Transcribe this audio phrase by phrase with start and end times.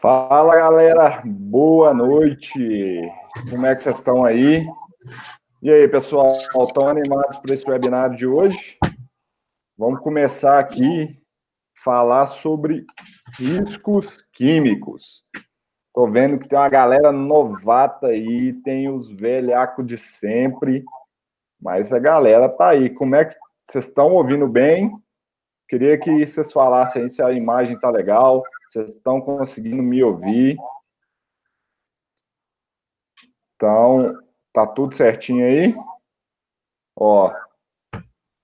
[0.00, 3.00] Fala galera, boa noite.
[3.48, 4.66] Como é que vocês estão aí?
[5.62, 8.76] E aí, pessoal, estão animados para esse webinar de hoje?
[9.78, 11.18] Vamos começar aqui
[11.82, 12.84] falar sobre
[13.38, 15.24] riscos químicos.
[15.86, 20.84] Estou vendo que tem uma galera novata aí, tem os velhacos de sempre,
[21.60, 22.90] mas a galera tá aí.
[22.90, 23.34] Como é que
[23.64, 24.92] vocês estão ouvindo bem?
[25.70, 30.56] Queria que vocês falassem se a imagem tá legal, vocês estão conseguindo me ouvir.
[33.54, 34.18] Então,
[34.52, 35.76] tá tudo certinho aí?
[36.96, 37.32] Ó,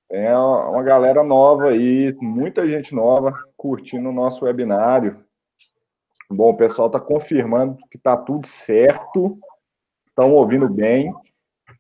[0.08, 5.26] tem uma galera nova aí, muita gente nova curtindo o nosso webinário.
[6.30, 9.36] Bom, o pessoal está confirmando que está tudo certo,
[10.06, 11.12] estão ouvindo bem.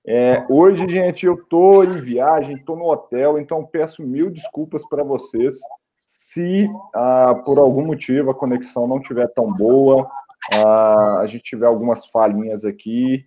[0.08, 5.02] É, hoje, gente, eu estou em viagem, estou no hotel, então peço mil desculpas para
[5.02, 5.58] vocês
[6.06, 10.08] se ah, por algum motivo a conexão não estiver tão boa,
[10.54, 13.24] ah, a gente tiver algumas falhinhas aqui,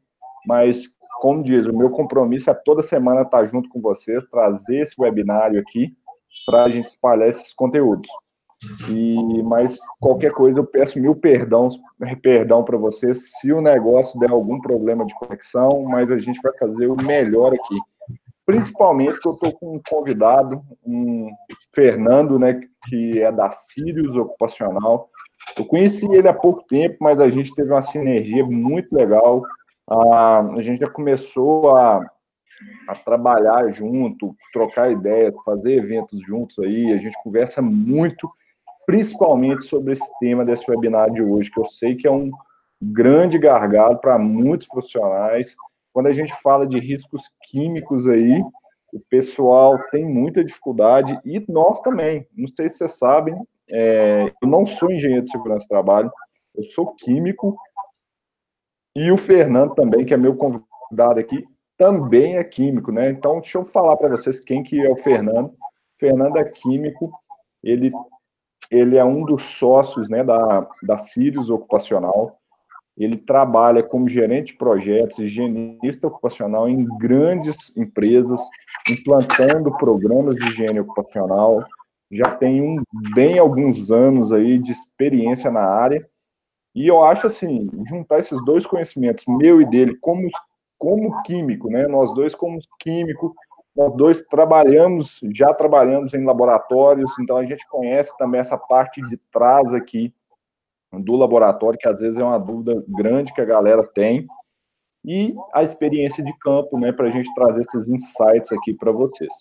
[0.48, 0.86] mas
[1.20, 5.60] como diz, o meu compromisso é toda semana estar junto com vocês, trazer esse webinário
[5.60, 5.94] aqui
[6.46, 8.10] para a gente espalhar esses conteúdos.
[8.90, 11.70] E, mas qualquer coisa eu peço mil perdão,
[12.22, 16.52] perdão para vocês se o negócio der algum problema de conexão, mas a gente vai
[16.58, 17.78] fazer o melhor aqui.
[18.46, 21.30] Principalmente que eu estou com um convidado, um
[21.74, 25.10] Fernando, né, que é da Sirius Ocupacional.
[25.58, 29.44] Eu conheci ele há pouco tempo, mas a gente teve uma sinergia muito legal.
[29.90, 32.06] Ah, a gente já começou a
[32.88, 36.92] a trabalhar junto, trocar ideias, fazer eventos juntos aí.
[36.92, 38.28] A gente conversa muito
[38.90, 42.32] principalmente sobre esse tema desse webinar de hoje, que eu sei que é um
[42.82, 45.56] grande gargalo para muitos profissionais.
[45.94, 48.42] Quando a gente fala de riscos químicos aí,
[48.92, 52.28] o pessoal tem muita dificuldade e nós também.
[52.36, 53.36] Não sei se vocês sabem,
[53.70, 56.12] é, eu não sou engenheiro de segurança do trabalho,
[56.56, 57.56] eu sou químico
[58.96, 61.46] e o Fernando também, que é meu convidado aqui,
[61.78, 63.12] também é químico, né?
[63.12, 65.50] Então, deixa eu falar para vocês quem que é o Fernando.
[65.50, 67.12] O Fernando é químico,
[67.64, 67.92] ele
[68.70, 72.38] ele é um dos sócios né, da, da Sirius Ocupacional.
[72.98, 78.42] Ele trabalha como gerente de projetos, higienista ocupacional em grandes empresas,
[78.92, 81.64] implantando programas de higiene ocupacional.
[82.12, 82.84] Já tem um,
[83.16, 86.06] bem alguns anos aí de experiência na área.
[86.76, 90.28] E eu acho assim, juntar esses dois conhecimentos, meu e dele, como,
[90.78, 91.88] como químico, né?
[91.88, 93.34] Nós dois como químico,
[93.80, 99.16] nós dois trabalhamos, já trabalhamos em laboratórios, então a gente conhece também essa parte de
[99.32, 100.14] trás aqui
[100.92, 104.28] do laboratório, que às vezes é uma dúvida grande que a galera tem,
[105.06, 109.34] e a experiência de campo, né, para a gente trazer esses insights aqui para vocês.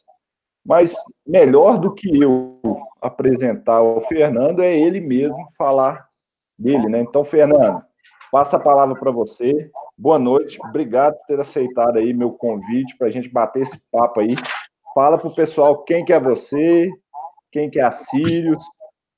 [0.64, 0.94] Mas
[1.26, 2.60] melhor do que eu
[3.00, 6.08] apresentar o Fernando é ele mesmo falar
[6.56, 7.00] dele, né?
[7.00, 7.82] Então, Fernando,
[8.30, 13.08] passa a palavra para você, Boa noite, obrigado por ter aceitado aí meu convite para
[13.08, 14.36] a gente bater esse papo aí.
[14.94, 16.88] Fala para o pessoal quem que é você,
[17.50, 18.64] quem que é a Sirius,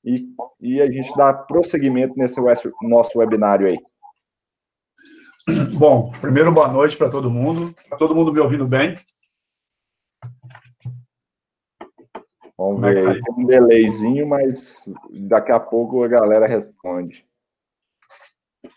[0.03, 0.27] e,
[0.59, 2.41] e a gente dá prosseguimento nesse
[2.81, 3.77] nosso webinário aí.
[5.77, 7.75] Bom, primeiro boa noite para todo mundo.
[7.77, 8.95] Está todo mundo me ouvindo bem?
[12.57, 14.83] Vamos é ver, tá tem um delayzinho, mas
[15.27, 17.23] daqui a pouco a galera responde.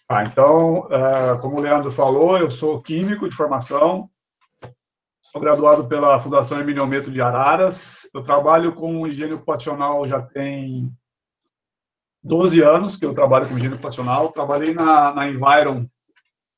[0.08, 4.10] Ah, então, é, como o Leandro falou, eu sou químico de formação,
[5.22, 10.92] sou graduado pela Fundação Emiliometro de Araras, eu trabalho com higiene ocupacional já tem
[12.22, 15.86] 12 anos que eu trabalho com higiene ocupacional, trabalhei na, na Environ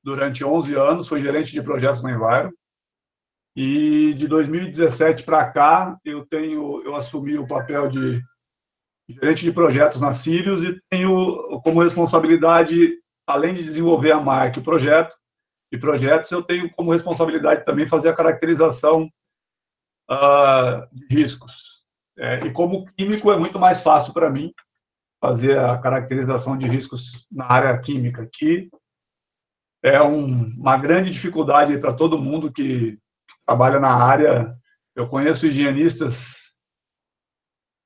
[0.03, 2.51] durante 11 anos, fui gerente de projetos na Environ,
[3.55, 8.21] e de 2017 para cá, eu tenho, eu assumi o papel de
[9.09, 14.63] gerente de projetos na Sirius e tenho como responsabilidade além de desenvolver a marca e
[14.63, 15.17] o projeto,
[15.73, 19.11] e projetos, eu tenho como responsabilidade também fazer a caracterização
[20.11, 21.85] uh, de riscos.
[22.19, 24.55] É, e como químico é muito mais fácil para mim
[25.21, 28.71] fazer a caracterização de riscos na área química, que
[29.83, 34.57] é um, uma grande dificuldade para todo mundo que, que trabalha na área.
[34.95, 36.57] Eu conheço higienistas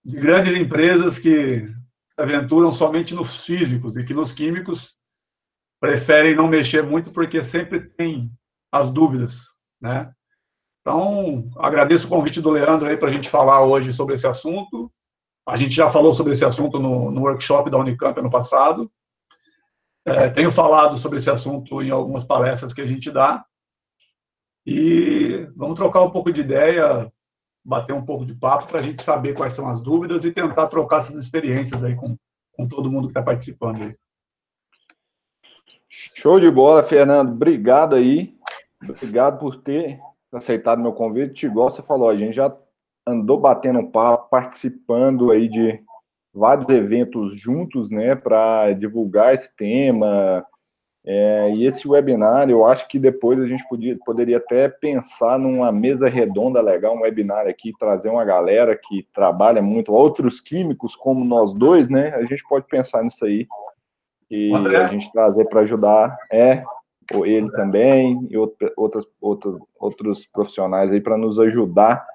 [0.05, 5.00] de grandes empresas que se aventuram somente nos físicos e que nos químicos
[5.81, 8.31] preferem não mexer muito porque sempre tem
[8.71, 10.13] as dúvidas, né?
[10.81, 14.93] Então, agradeço o convite do Leandro aí para a gente falar hoje sobre esse assunto.
[15.47, 18.91] A gente já falou sobre esse assunto no, no workshop da Unicamp ano passado.
[20.05, 23.45] É, tenho falado sobre esse assunto em algumas palestras que a gente dá.
[24.67, 27.13] E vamos trocar um pouco de ideia,
[27.65, 30.69] bater um pouco de papo para a gente saber quais são as dúvidas e tentar
[30.69, 32.17] trocar essas experiências aí com,
[32.53, 33.97] com todo mundo que está participando aí.
[35.91, 37.33] Show de bola, Fernando.
[37.33, 38.33] Obrigado aí.
[38.89, 39.99] Obrigado por ter
[40.33, 41.47] aceitado meu convite.
[41.47, 42.57] Igual você falou, a gente já
[43.05, 45.83] andou batendo papo, participando aí de
[46.33, 50.47] vários eventos juntos, né, para divulgar esse tema.
[51.05, 55.73] É, e esse webinar, eu acho que depois a gente podia, poderia até pensar numa
[55.73, 61.25] mesa redonda legal, um webinar aqui, trazer uma galera que trabalha muito, outros químicos como
[61.25, 62.15] nós dois, né?
[62.15, 63.49] A gente pode pensar nisso aí
[64.31, 66.63] e a gente trazer para ajudar, é,
[67.25, 68.37] ele também e
[68.77, 72.07] outras, outros, outros profissionais aí para nos ajudar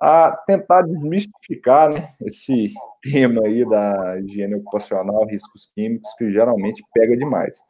[0.00, 7.16] a tentar desmistificar né, esse tema aí da higiene ocupacional, riscos químicos, que geralmente pega
[7.16, 7.60] demais.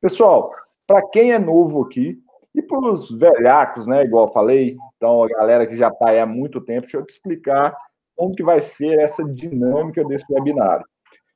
[0.00, 0.52] Pessoal,
[0.86, 2.20] para quem é novo aqui,
[2.54, 6.20] e para os velhacos, né, igual eu falei, então a galera que já está aí
[6.20, 7.76] há muito tempo, deixa eu te explicar
[8.14, 10.86] como que vai ser essa dinâmica desse webinário.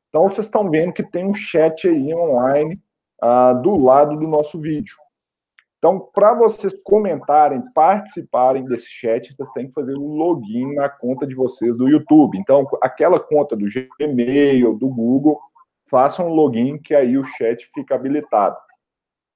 [0.09, 2.81] Então, vocês estão vendo que tem um chat aí online
[3.21, 4.97] ah, do lado do nosso vídeo.
[5.79, 11.25] Então, para vocês comentarem, participarem desse chat, vocês têm que fazer um login na conta
[11.27, 12.37] de vocês do YouTube.
[12.37, 13.67] Então, aquela conta do
[13.99, 15.39] Gmail, do Google,
[15.89, 18.57] façam um login que aí o chat fica habilitado.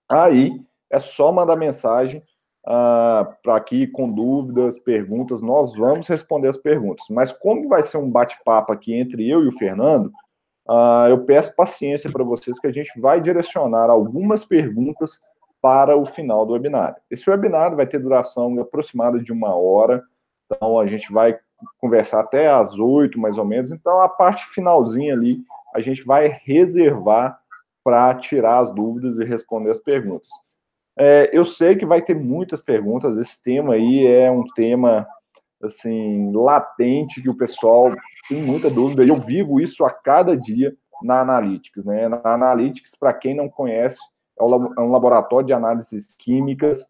[0.08, 0.60] Aí
[0.90, 2.22] é só mandar mensagem
[2.66, 7.06] ah, para aqui com dúvidas, perguntas, nós vamos responder as perguntas.
[7.08, 10.12] Mas como vai ser um bate-papo aqui entre eu e o Fernando,
[10.74, 15.20] ah, eu peço paciência para vocês que a gente vai direcionar algumas perguntas
[15.60, 16.96] para o final do webinário.
[17.10, 20.02] Esse webinário vai ter duração aproximada de uma hora,
[20.46, 21.38] então a gente vai
[21.78, 23.70] conversar até às oito, mais ou menos.
[23.70, 25.40] Então, a parte finalzinha ali,
[25.74, 27.38] a gente vai reservar
[27.84, 30.28] para tirar as dúvidas e responder as perguntas.
[30.98, 35.06] É, eu sei que vai ter muitas perguntas, esse tema aí é um tema,
[35.62, 37.92] assim, latente, que o pessoal
[38.28, 42.08] tem muita dúvida, eu vivo isso a cada dia na Analytics, né?
[42.08, 43.98] Na Analytics, para quem não conhece,
[44.38, 46.84] é, é um laboratório de análises químicas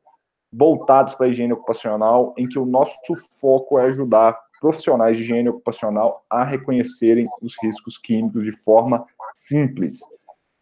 [0.53, 2.99] voltados para a higiene ocupacional, em que o nosso
[3.41, 9.99] foco é ajudar profissionais de higiene ocupacional a reconhecerem os riscos químicos de forma simples.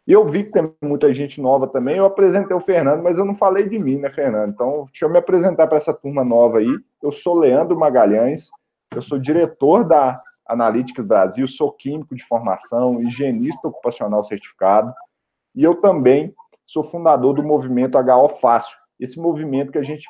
[0.06, 1.96] E eu vi que tem muita gente nova também.
[1.96, 4.50] Eu apresentei o Fernando, mas eu não falei de mim, né, Fernando?
[4.50, 6.78] Então, deixa eu me apresentar para essa turma nova aí.
[7.02, 8.50] Eu sou Leandro Magalhães,
[8.94, 10.20] eu sou diretor da
[10.52, 14.92] Analytics Brasil, sou químico de formação, higienista ocupacional certificado,
[15.54, 16.34] e eu também
[16.66, 20.06] sou fundador do movimento HO Fácil, esse movimento que a gente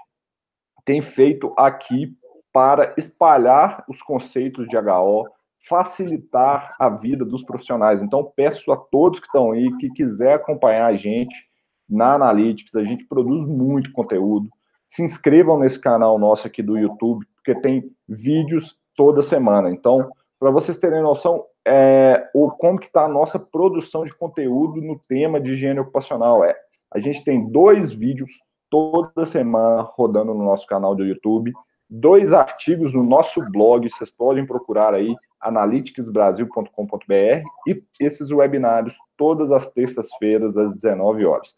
[0.85, 2.17] tem feito aqui
[2.53, 5.29] para espalhar os conceitos de HO,
[5.69, 8.03] facilitar a vida dos profissionais.
[8.03, 11.49] Então, peço a todos que estão aí, que quiser acompanhar a gente
[11.89, 14.49] na Analytics, a gente produz muito conteúdo.
[14.87, 19.71] Se inscrevam nesse canal nosso aqui do YouTube, porque tem vídeos toda semana.
[19.71, 20.11] Então,
[20.41, 24.99] para vocês terem noção, é, o, como que está a nossa produção de conteúdo no
[24.99, 26.43] tema de higiene ocupacional.
[26.43, 26.57] É,
[26.91, 28.33] a gente tem dois vídeos
[28.71, 31.53] toda semana rodando no nosso canal do YouTube,
[31.89, 39.71] dois artigos no nosso blog, vocês podem procurar aí, analyticsbrasil.com.br, e esses webinários todas as
[39.71, 41.55] terças-feiras, às 19 horas.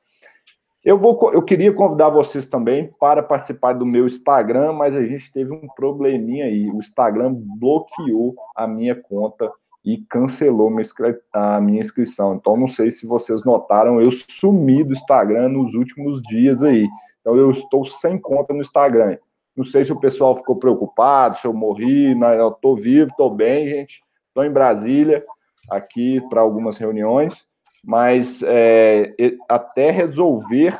[0.85, 5.33] Eu, vou, eu queria convidar vocês também para participar do meu Instagram, mas a gente
[5.33, 6.69] teve um probleminha aí.
[6.69, 9.49] O Instagram bloqueou a minha conta
[9.85, 10.73] e cancelou
[11.33, 12.35] a minha inscrição.
[12.35, 16.89] Então, não sei se vocês notaram, eu sumi do Instagram nos últimos dias aí.
[17.21, 19.17] Então, eu estou sem conta no Instagram.
[19.57, 23.31] Não sei se o pessoal ficou preocupado, se eu morri, mas eu estou vivo, estou
[23.31, 24.03] bem, gente.
[24.29, 25.25] Estou em Brasília,
[25.71, 27.47] aqui para algumas reuniões,
[27.85, 29.15] mas é,
[29.49, 30.79] até resolver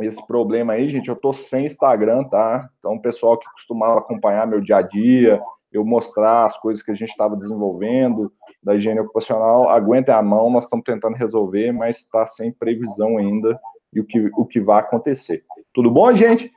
[0.00, 2.70] esse problema aí, gente, eu estou sem Instagram, tá?
[2.78, 5.40] Então, o pessoal que costumava acompanhar meu dia a dia,
[5.70, 10.50] eu mostrar as coisas que a gente estava desenvolvendo da higiene ocupacional, aguentem a mão,
[10.50, 13.60] nós estamos tentando resolver, mas está sem previsão ainda
[13.92, 15.44] e o que, o que vai acontecer.
[15.72, 16.50] Tudo bom, gente?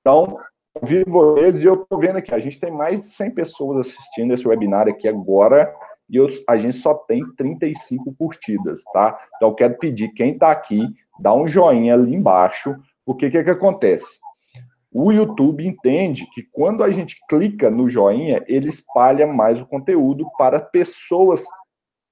[0.00, 0.38] Então,
[0.74, 4.32] convido vocês e eu estou vendo aqui, a gente tem mais de 100 pessoas assistindo
[4.32, 5.74] esse webinar aqui agora
[6.12, 9.18] e eu, a gente só tem 35 curtidas, tá?
[9.36, 10.78] Então, eu quero pedir, quem está aqui,
[11.18, 14.20] dá um joinha ali embaixo, porque o que, que acontece?
[14.92, 20.26] O YouTube entende que quando a gente clica no joinha, ele espalha mais o conteúdo
[20.36, 21.42] para pessoas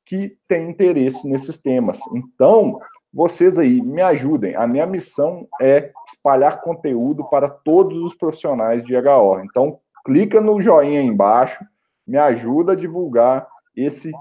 [0.06, 2.00] que têm interesse nesses temas.
[2.14, 2.80] Então,
[3.12, 4.56] vocês aí me ajudem.
[4.56, 9.40] A minha missão é espalhar conteúdo para todos os profissionais de HO.
[9.44, 11.62] Então, clica no joinha aí embaixo,
[12.06, 14.12] me ajuda a divulgar esse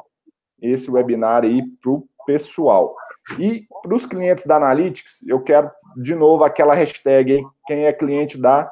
[0.62, 2.96] esse webinar aí para o pessoal.
[3.40, 7.48] E para os clientes da Analytics, eu quero de novo aquela hashtag, hein?
[7.66, 8.72] quem é cliente da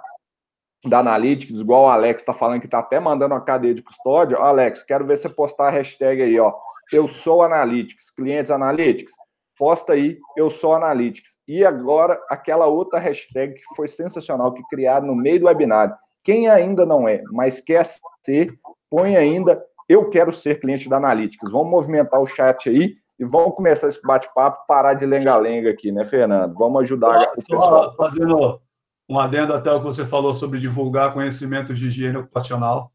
[0.86, 4.38] da Analytics, igual o Alex está falando que está até mandando uma cadeia de custódia.
[4.38, 6.54] Alex, quero ver você postar a hashtag aí, ó.
[6.94, 9.12] Eu sou Analytics, clientes Analytics.
[9.58, 11.32] Posta aí, eu sou Analytics.
[11.48, 15.96] E agora, aquela outra hashtag que foi sensacional, que criaram no meio do webinário.
[16.24, 17.86] Quem ainda não é, mas quer
[18.24, 18.54] ser,
[18.90, 21.52] põe ainda, eu quero ser cliente da Analytics.
[21.52, 26.06] Vamos movimentar o chat aí e vamos começar esse bate-papo, parar de lenga-lenga aqui, né,
[26.06, 26.54] Fernando?
[26.54, 27.96] Vamos ajudar só, o pessoal.
[27.96, 28.62] Fazendo
[29.10, 32.92] um adendo até o que você falou sobre divulgar conhecimento de higiene ocupacional.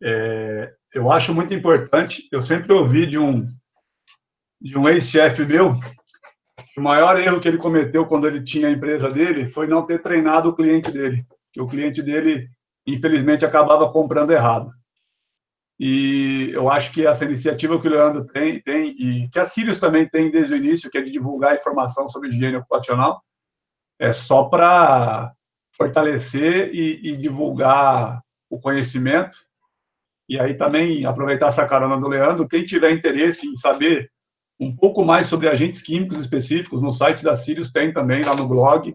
[0.00, 3.46] É, eu acho muito importante, eu sempre ouvi de um,
[4.60, 5.74] de um ex-chefe meu,
[6.72, 9.84] que o maior erro que ele cometeu quando ele tinha a empresa dele foi não
[9.84, 12.48] ter treinado o cliente dele, que o cliente dele,
[12.86, 14.70] infelizmente, acabava comprando errado.
[15.84, 19.80] E eu acho que essa iniciativa que o Leandro tem, tem e que a Sirius
[19.80, 23.20] também tem desde o início, que é de divulgar informação sobre higiene ocupacional,
[23.98, 25.32] é só para
[25.76, 29.36] fortalecer e, e, divulgar o conhecimento.
[30.28, 34.08] E aí também aproveitar essa carona do Leandro, quem tiver interesse em saber
[34.60, 38.46] um pouco mais sobre agentes químicos específicos, no site da Sirius tem também lá no
[38.46, 38.94] blog,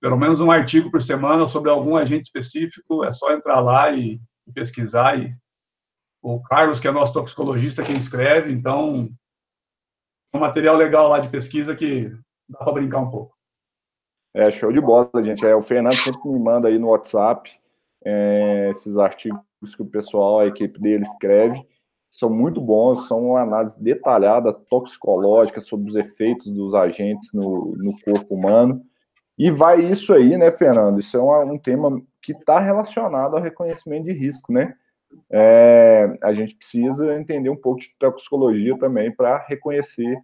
[0.00, 4.18] pelo menos um artigo por semana sobre algum agente específico, é só entrar lá e,
[4.54, 5.20] pesquisar.
[5.20, 5.36] E
[6.34, 9.08] o Carlos, que é nosso toxicologista, quem escreve, então
[10.34, 12.10] é um material legal lá de pesquisa que
[12.48, 13.36] dá para brincar um pouco.
[14.34, 15.46] É, show de bola, gente.
[15.46, 17.48] É, o Fernando sempre me manda aí no WhatsApp
[18.04, 19.40] é, esses artigos
[19.76, 21.64] que o pessoal, a equipe dele escreve.
[22.10, 27.92] São muito bons, são uma análise detalhada, toxicológica, sobre os efeitos dos agentes no, no
[28.00, 28.82] corpo humano.
[29.38, 30.98] E vai isso aí, né, Fernando?
[30.98, 34.74] Isso é um, um tema que está relacionado ao reconhecimento de risco, né?
[35.30, 40.16] É, a gente precisa entender um pouco de toxicologia também para reconhecer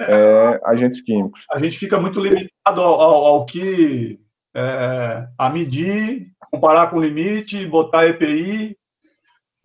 [0.00, 1.44] é, agentes químicos.
[1.50, 4.20] A gente fica muito limitado ao, ao, ao que
[4.54, 8.76] é, a medir, comparar com o limite, botar EPI,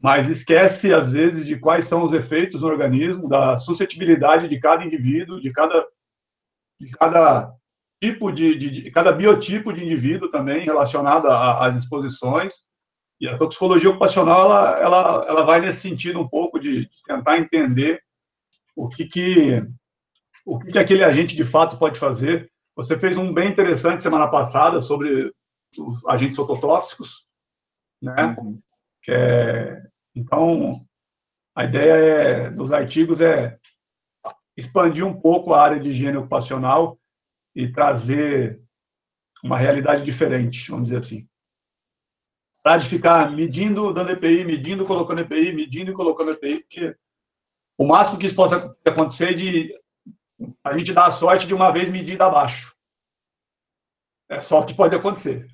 [0.01, 4.85] mas esquece às vezes de quais são os efeitos no organismo, da suscetibilidade de cada
[4.85, 5.85] indivíduo, de cada,
[6.79, 7.51] de cada
[8.01, 12.67] tipo de, de, de cada biotipo de indivíduo também relacionado às exposições.
[13.19, 18.01] E a toxicologia ocupacional ela, ela, ela vai nesse sentido um pouco de tentar entender
[18.75, 19.65] o que, que
[20.45, 22.51] o que aquele agente de fato pode fazer.
[22.75, 25.33] Você fez um bem interessante semana passada sobre
[25.77, 27.25] os agentes ototóxicos,
[28.01, 28.35] né?
[28.37, 28.61] Uhum.
[29.07, 29.81] É,
[30.13, 30.73] então,
[31.55, 33.57] a ideia é, dos artigos é
[34.57, 36.97] expandir um pouco a área de higiene ocupacional
[37.55, 38.61] e trazer
[39.43, 41.27] uma realidade diferente, vamos dizer assim.
[42.65, 46.95] Para de ficar medindo, dando EPI, medindo, colocando EPI, medindo e colocando EPI, porque
[47.77, 49.79] o máximo que isso possa acontecer é de
[50.63, 52.75] a gente dá a sorte de uma vez medida abaixo.
[54.27, 55.45] É só o que pode acontecer.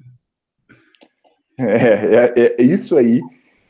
[1.59, 3.19] É, é, é isso aí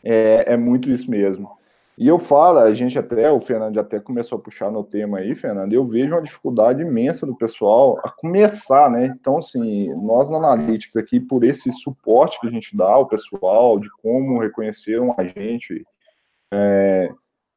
[0.04, 1.58] é, é, muito isso mesmo.
[1.98, 5.36] E eu falo, a gente até, o Fernando até começou a puxar no tema aí,
[5.36, 9.14] Fernando, eu vejo uma dificuldade imensa do pessoal a começar, né?
[9.20, 13.80] Então, assim, nós na Analytics aqui, por esse suporte que a gente dá ao pessoal,
[13.80, 15.86] de como reconhecer um agente
[16.52, 17.12] é,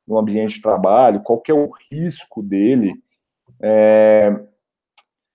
[0.06, 2.92] no ambiente de trabalho, qual que é o risco dele,
[3.62, 4.34] é,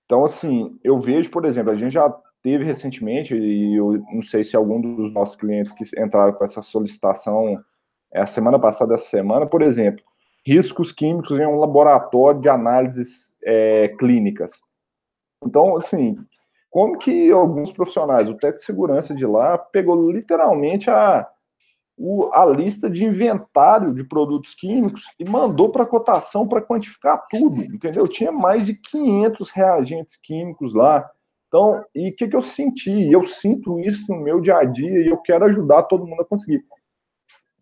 [0.05, 2.09] então, assim, eu vejo, por exemplo, a gente já
[2.41, 6.63] teve recentemente, e eu não sei se algum dos nossos clientes que entraram com essa
[6.63, 7.63] solicitação
[8.13, 10.03] é a semana passada, essa semana, por exemplo,
[10.45, 14.53] riscos químicos em um laboratório de análises é, clínicas.
[15.43, 16.17] Então, assim,
[16.69, 21.27] como que alguns profissionais, o técnico de segurança de lá, pegou literalmente a
[21.99, 27.61] o, a lista de inventário de produtos químicos e mandou para cotação para quantificar tudo,
[27.61, 28.07] entendeu?
[28.07, 31.09] Tinha mais de 500 reagentes químicos lá.
[31.49, 33.11] Então, e o que, que eu senti?
[33.11, 36.25] Eu sinto isso no meu dia a dia e eu quero ajudar todo mundo a
[36.25, 36.63] conseguir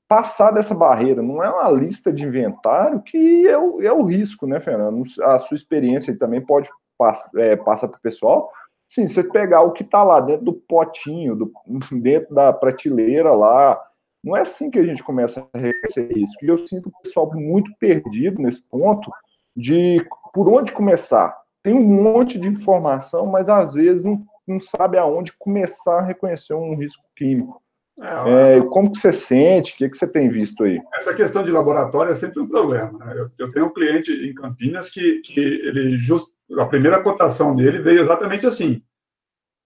[0.07, 1.21] passar dessa barreira.
[1.21, 5.03] Não é uma lista de inventário que é o, é o risco, né, Fernando?
[5.21, 8.51] A sua experiência também pode passar é, passa para o pessoal.
[8.87, 11.51] Sim, você pegar o que está lá dentro do potinho, do,
[12.01, 13.79] dentro da prateleira lá,
[14.23, 16.33] não é assim que a gente começa a reconhecer isso.
[16.41, 19.11] E eu sinto o pessoal muito perdido nesse ponto
[19.55, 21.37] de por onde começar.
[21.63, 26.53] Tem um monte de informação, mas às vezes não, não sabe aonde começar a reconhecer
[26.53, 27.61] um risco químico.
[27.99, 29.73] É, é, como que você sente?
[29.73, 30.79] O que, que você tem visto aí?
[30.93, 32.97] Essa questão de laboratório é sempre um problema.
[32.99, 33.13] Né?
[33.17, 36.27] Eu, eu, tenho um cliente em Campinas que, que ele just,
[36.59, 38.81] a primeira cotação dele veio exatamente assim.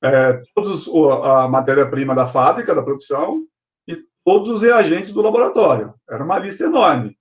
[0.04, 0.90] É, todos
[1.24, 3.46] a matéria-prima da fábrica, da produção,
[4.24, 5.94] todos os reagentes do laboratório.
[6.10, 7.18] Era uma lista enorme.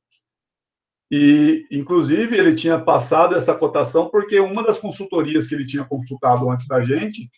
[1.10, 6.48] E, inclusive, ele tinha passado essa cotação porque uma das consultorias que ele tinha consultado
[6.48, 7.28] antes da gente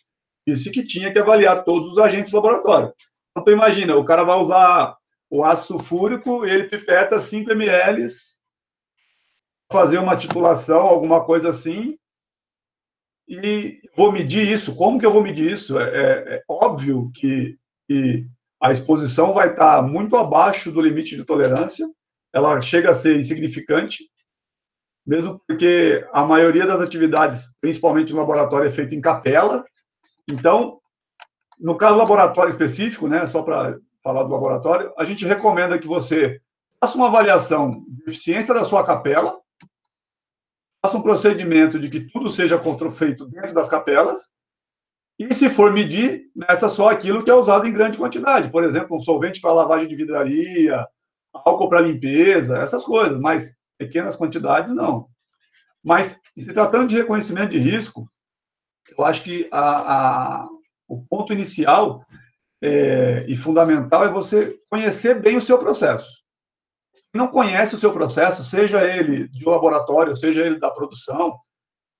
[0.47, 2.93] disse que tinha que avaliar todos os agentes do laboratório.
[3.37, 4.95] Então, imagina, o cara vai usar
[5.29, 8.07] o ácido sulfúrico, ele pipeta 5 ml,
[9.71, 11.97] fazer uma titulação, alguma coisa assim,
[13.27, 14.75] e vou medir isso.
[14.75, 15.79] Como que eu vou medir isso?
[15.79, 18.27] É, é, é óbvio que, que,
[18.61, 21.85] a exposição vai estar muito abaixo do limite de tolerância,
[22.31, 24.05] ela chega a ser insignificante,
[25.05, 29.65] mesmo porque a maioria das atividades, principalmente no laboratório, é feita em capela.
[30.25, 30.79] Então,
[31.63, 35.87] no caso do laboratório específico, né, só para falar do laboratório, a gente recomenda que
[35.87, 36.41] você
[36.79, 39.39] faça uma avaliação de eficiência da sua capela,
[40.85, 44.33] faça um procedimento de que tudo seja feito dentro das capelas,
[45.17, 48.51] e se for medir, meça só aquilo que é usado em grande quantidade.
[48.51, 50.85] Por exemplo, um solvente para lavagem de vidraria,
[51.31, 55.07] álcool para limpeza, essas coisas, mas pequenas quantidades não.
[55.81, 58.09] Mas, se tratando de reconhecimento de risco,
[58.97, 60.47] eu acho que a, a,
[60.87, 62.05] o ponto inicial
[62.61, 66.23] é, e fundamental é você conhecer bem o seu processo
[67.13, 71.37] não conhece o seu processo, seja ele de laboratório, seja ele da produção,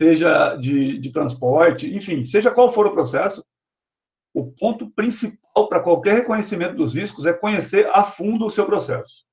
[0.01, 3.45] seja de, de transporte, enfim, seja qual for o processo,
[4.33, 9.23] o ponto principal para qualquer reconhecimento dos riscos é conhecer a fundo o seu processo.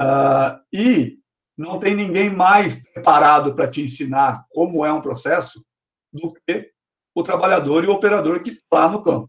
[0.00, 1.18] Uh, e
[1.56, 5.64] não tem ninguém mais preparado para te ensinar como é um processo
[6.12, 6.72] do que
[7.14, 9.28] o trabalhador e o operador que está no campo.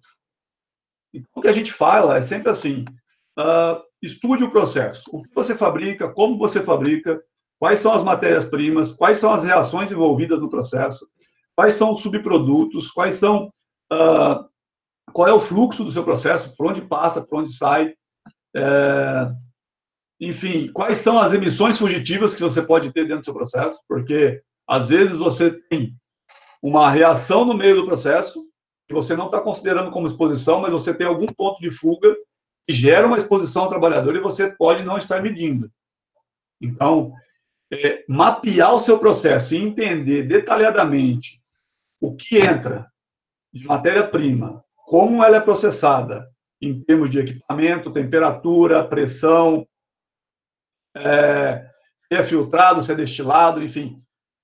[1.13, 2.83] Então, o que a gente fala é sempre assim:
[3.39, 5.03] uh, estude o processo.
[5.11, 7.21] O que você fabrica, como você fabrica,
[7.59, 11.07] quais são as matérias-primas, quais são as reações envolvidas no processo,
[11.55, 13.51] quais são os subprodutos, quais são
[13.93, 14.45] uh,
[15.13, 17.93] qual é o fluxo do seu processo, por onde passa, por onde sai,
[18.55, 19.31] é,
[20.19, 24.41] enfim, quais são as emissões fugitivas que você pode ter dentro do seu processo, porque
[24.67, 25.95] às vezes você tem
[26.67, 28.43] uma reação no meio do processo
[28.87, 32.15] que você não está considerando como exposição, mas você tem algum ponto de fuga
[32.65, 35.71] que gera uma exposição ao trabalhador e você pode não estar medindo.
[36.59, 37.13] Então,
[37.71, 41.39] é, mapear o seu processo e entender detalhadamente
[42.01, 42.91] o que entra
[43.53, 46.27] de matéria-prima, como ela é processada
[46.59, 49.67] em termos de equipamento, temperatura, pressão,
[50.97, 51.69] é,
[52.07, 54.01] se é filtrado, se é destilado, enfim,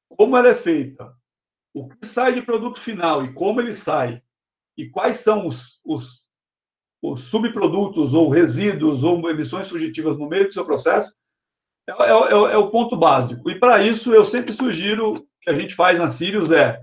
[0.08, 1.20] como ela é feita,
[1.74, 4.22] o que sai de produto final e como ele sai,
[4.78, 6.26] e quais são os, os
[7.02, 11.16] os subprodutos ou resíduos ou emissões fugitivas no meio do seu processo,
[11.90, 13.50] é, é, é, é o ponto básico.
[13.50, 16.80] E para isso, eu sempre sugiro que a gente faz na Sirius é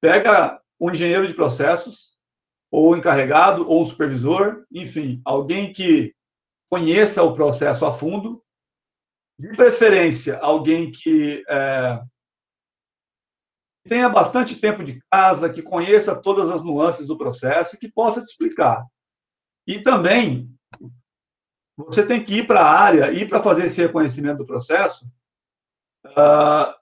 [0.00, 2.14] pega um engenheiro de processos,
[2.70, 6.12] ou encarregado, ou um supervisor, enfim, alguém que
[6.68, 8.42] conheça o processo a fundo,
[9.38, 12.00] de preferência, alguém que é,
[13.88, 18.20] tenha bastante tempo de casa, que conheça todas as nuances do processo e que possa
[18.20, 18.84] te explicar.
[19.66, 20.50] E também
[21.76, 25.06] você tem que ir para a área, ir para fazer esse reconhecimento do processo,
[26.06, 26.74] uh,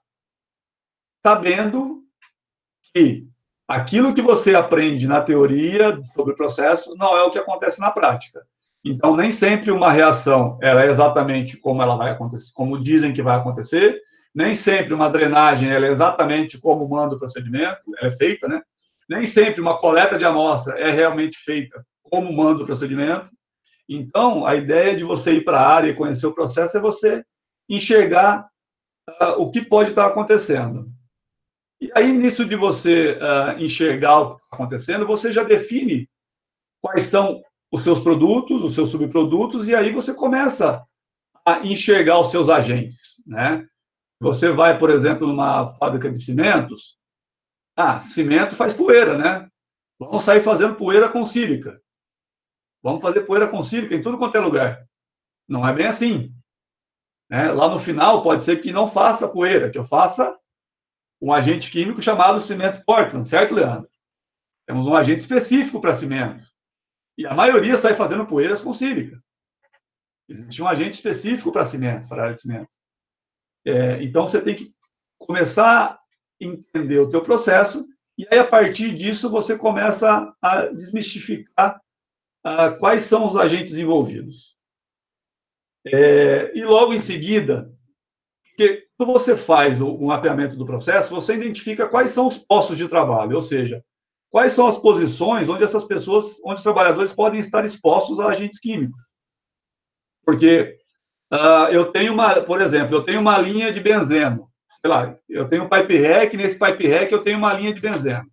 [1.25, 2.03] sabendo
[2.93, 3.27] que
[3.67, 7.91] aquilo que você aprende na teoria sobre o processo não é o que acontece na
[7.91, 8.45] prática.
[8.85, 13.37] Então, nem sempre uma reação é exatamente como ela vai acontecer, como dizem que vai
[13.37, 14.01] acontecer,
[14.33, 18.61] nem sempre uma drenagem é exatamente como manda o procedimento, ela é feita, né?
[19.07, 23.29] Nem sempre uma coleta de amostra é realmente feita como manda o procedimento.
[23.87, 27.23] Então, a ideia de você ir para a área e conhecer o processo é você
[27.69, 28.47] enxergar
[29.09, 30.89] uh, o que pode estar acontecendo.
[31.81, 36.09] E aí, nisso de você uh, enxergar o que está acontecendo, você já define
[36.81, 37.41] quais são
[37.71, 40.83] os seus produtos, os seus subprodutos, e aí você começa
[41.45, 43.67] a enxergar os seus agentes, né?
[44.23, 46.97] Você vai, por exemplo, numa fábrica de cimentos,
[47.75, 49.49] ah, cimento faz poeira, né?
[49.99, 51.81] Vamos sair fazendo poeira com sílica.
[52.81, 54.87] Vamos fazer poeira com sílica em tudo quanto é lugar.
[55.45, 56.33] Não é bem assim.
[57.29, 60.37] É, lá no final, pode ser que não faça poeira, que eu faça
[61.21, 63.89] um agente químico chamado cimento Portland, certo, Leandro?
[64.65, 66.45] Temos um agente específico para cimento.
[67.17, 69.21] E a maioria sai fazendo poeiras com sílica.
[70.29, 72.82] Existe um agente específico para cimento, para área de cimento.
[73.65, 74.73] É, então, você tem que
[75.17, 75.99] começar a
[76.39, 81.81] entender o teu processo e aí, a partir disso, você começa a desmistificar
[82.79, 84.55] quais são os agentes envolvidos.
[85.85, 87.73] É, e logo em seguida,
[88.43, 92.77] porque quando você faz o, o mapeamento do processo, você identifica quais são os postos
[92.77, 93.83] de trabalho, ou seja,
[94.29, 98.59] quais são as posições onde essas pessoas, onde os trabalhadores podem estar expostos a agentes
[98.59, 99.01] químicos.
[100.23, 100.77] Porque
[101.33, 105.49] uh, eu tenho uma, por exemplo, eu tenho uma linha de benzeno, sei lá, eu
[105.49, 108.29] tenho um pipe rack, nesse pipe rack eu tenho uma linha de benzeno.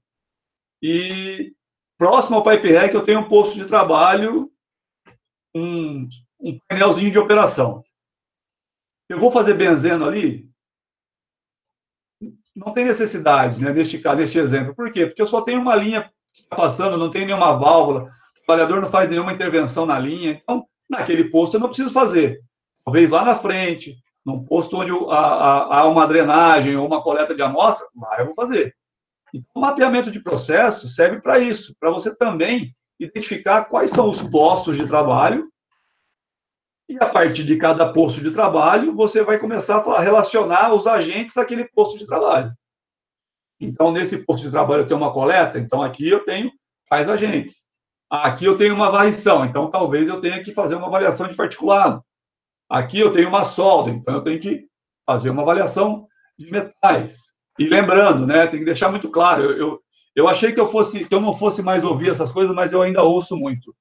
[0.83, 1.53] E
[1.99, 4.51] próximo ao pipe rack eu tenho um posto de trabalho,
[5.55, 6.09] um,
[6.41, 7.83] um painelzinho de operação.
[9.09, 10.49] Eu vou fazer benzeno ali?
[12.55, 14.75] Não tem necessidade, né, neste, neste exemplo.
[14.75, 15.07] Por quê?
[15.07, 16.13] Porque eu só tenho uma linha
[16.49, 20.33] passando, não tenho nenhuma válvula, o trabalhador não faz nenhuma intervenção na linha.
[20.33, 22.41] Então, naquele posto eu não preciso fazer.
[22.85, 27.87] Talvez lá na frente, num posto onde há, uma drenagem ou uma coleta de amostra,
[27.97, 28.75] lá eu vou fazer.
[29.33, 34.21] Então, o mapeamento de processo serve para isso, para você também identificar quais são os
[34.21, 35.49] postos de trabalho
[36.91, 41.37] e a partir de cada posto de trabalho, você vai começar a relacionar os agentes
[41.37, 42.53] daquele posto de trabalho.
[43.61, 46.51] Então, nesse posto de trabalho eu tenho uma coleta, então aqui eu tenho
[46.89, 47.65] faz agentes.
[48.11, 52.05] Aqui eu tenho uma varrição, então talvez eu tenha que fazer uma avaliação de particulado.
[52.71, 54.67] Aqui eu tenho uma solda, então eu tenho que
[55.05, 56.07] fazer uma avaliação
[56.39, 57.35] de metais.
[57.59, 59.81] E lembrando, né, tem que deixar muito claro, eu, eu,
[60.15, 62.81] eu achei que eu fosse que eu não fosse mais ouvir essas coisas, mas eu
[62.81, 63.75] ainda ouço muito.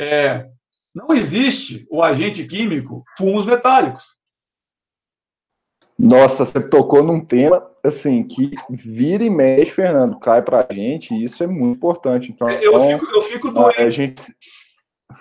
[0.00, 0.48] É,
[0.94, 4.16] não existe o agente químico fumos metálicos.
[5.98, 11.14] Nossa, você tocou num tema assim que vira e mexe, Fernando, cai para a gente,
[11.14, 12.32] e isso é muito importante.
[12.32, 13.80] Então, eu fico, eu fico doente.
[13.80, 14.22] A gente...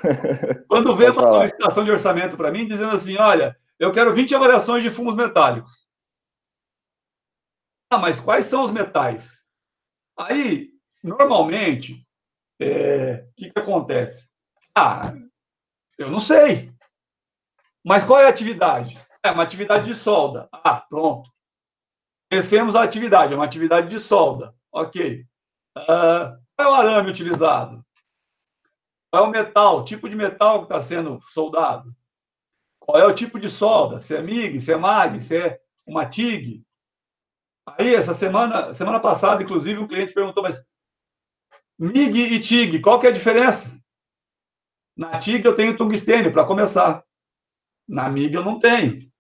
[0.68, 4.84] Quando vem uma solicitação de orçamento para mim, dizendo assim: olha, eu quero 20 avaliações
[4.84, 5.88] de fumos metálicos.
[7.92, 9.48] Ah, mas quais são os metais?
[10.18, 10.72] Aí,
[11.04, 12.06] normalmente,
[12.60, 14.30] o é, que, que acontece?
[14.76, 15.14] Ah,
[15.98, 16.74] eu não sei.
[17.84, 18.98] Mas qual é a atividade?
[19.24, 20.50] É uma atividade de solda.
[20.52, 21.30] Ah, pronto.
[22.32, 24.56] Conhecemos a atividade, é uma atividade de solda.
[24.72, 25.26] Ok.
[25.78, 27.83] Uh, qual é o arame utilizado?
[29.14, 31.96] Qual é o metal, o tipo de metal que está sendo soldado?
[32.80, 34.02] Qual é o tipo de solda?
[34.02, 36.66] Se é MIG, se é MAG, se é uma TIG?
[37.64, 40.66] Aí, essa semana, semana passada, inclusive, o cliente perguntou, mas
[41.78, 43.80] MIG e TIG, qual que é a diferença?
[44.98, 47.06] Na TIG eu tenho tungstênio para começar.
[47.88, 49.13] Na MIG eu não tenho.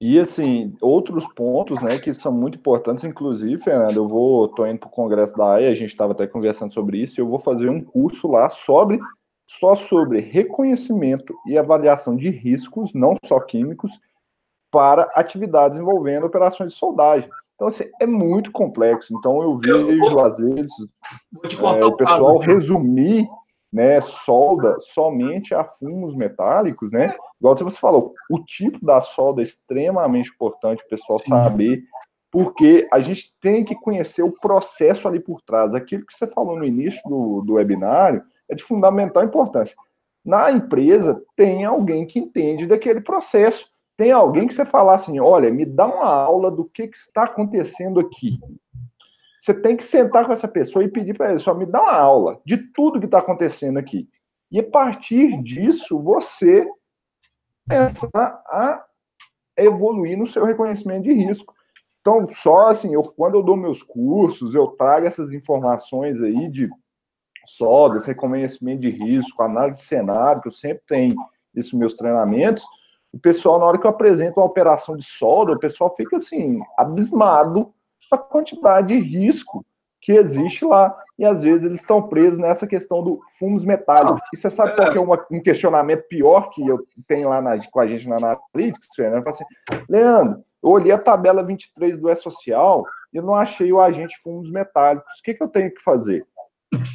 [0.00, 4.78] E assim, outros pontos, né, que são muito importantes, inclusive, Fernando, eu vou, tô indo
[4.78, 7.38] para o congresso da AIA, a gente estava até conversando sobre isso, e eu vou
[7.38, 9.00] fazer um curso lá sobre
[9.48, 13.90] só sobre reconhecimento e avaliação de riscos, não só químicos,
[14.70, 17.30] para atividades envolvendo operações de soldagem.
[17.54, 19.14] Então, assim, é muito complexo.
[19.16, 20.70] Então, eu vejo, às vezes,
[21.78, 23.26] é, o pessoal resumir
[23.72, 27.14] né, solda somente a fumos metálicos, né?
[27.40, 31.82] Igual você falou, o tipo da solda é extremamente importante o pessoal saber,
[32.30, 35.74] porque a gente tem que conhecer o processo ali por trás.
[35.74, 39.76] Aquilo que você falou no início do, do webinário é de fundamental importância.
[40.24, 43.70] Na empresa, tem alguém que entende daquele processo.
[43.96, 47.24] Tem alguém que você falar assim: olha, me dá uma aula do que, que está
[47.24, 48.38] acontecendo aqui.
[49.46, 51.92] Você tem que sentar com essa pessoa e pedir para ele, só me dá uma
[51.92, 54.08] aula de tudo que está acontecendo aqui.
[54.50, 56.68] E a partir disso, você
[57.64, 58.84] começar a
[59.56, 61.54] evoluir no seu reconhecimento de risco.
[62.00, 66.68] Então, só assim, eu, quando eu dou meus cursos, eu trago essas informações aí de
[67.44, 71.14] solda, esse reconhecimento de risco, análise de cenário, que eu sempre tenho
[71.54, 72.64] isso nos meus treinamentos.
[73.12, 76.58] O pessoal, na hora que eu apresento uma operação de solda, o pessoal fica assim,
[76.76, 77.72] abismado
[78.10, 79.64] a quantidade de risco
[80.00, 80.96] que existe lá.
[81.18, 84.20] E às vezes eles estão presos nessa questão do fumos metálicos.
[84.32, 87.80] E você sabe qual é uma, um questionamento pior que eu tenho lá na, com
[87.80, 89.26] a gente na Analytics, Fernando?
[89.26, 89.44] Assim,
[89.88, 95.10] Leandro, eu olhei a tabela 23 do E-Social e não achei o agente fumos metálicos.
[95.18, 96.24] O que, que eu tenho que fazer?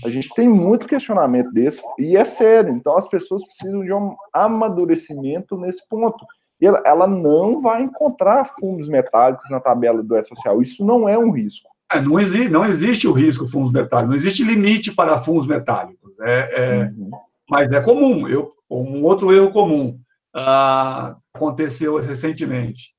[0.06, 2.74] A gente tem muito questionamento desse, e é sério.
[2.74, 6.26] Então as pessoas precisam de um amadurecimento nesse ponto
[6.66, 10.62] ela, ela não vai encontrar fundos metálicos na tabela do E-Social.
[10.62, 11.70] Isso não é um risco.
[11.92, 16.14] É, não, existe, não existe o risco fundos metálicos, não existe limite para fundos metálicos.
[16.22, 17.12] É, é uhum.
[17.50, 18.28] Mas é comum.
[18.28, 20.00] Eu, um outro erro comum
[20.34, 22.96] ah, aconteceu recentemente.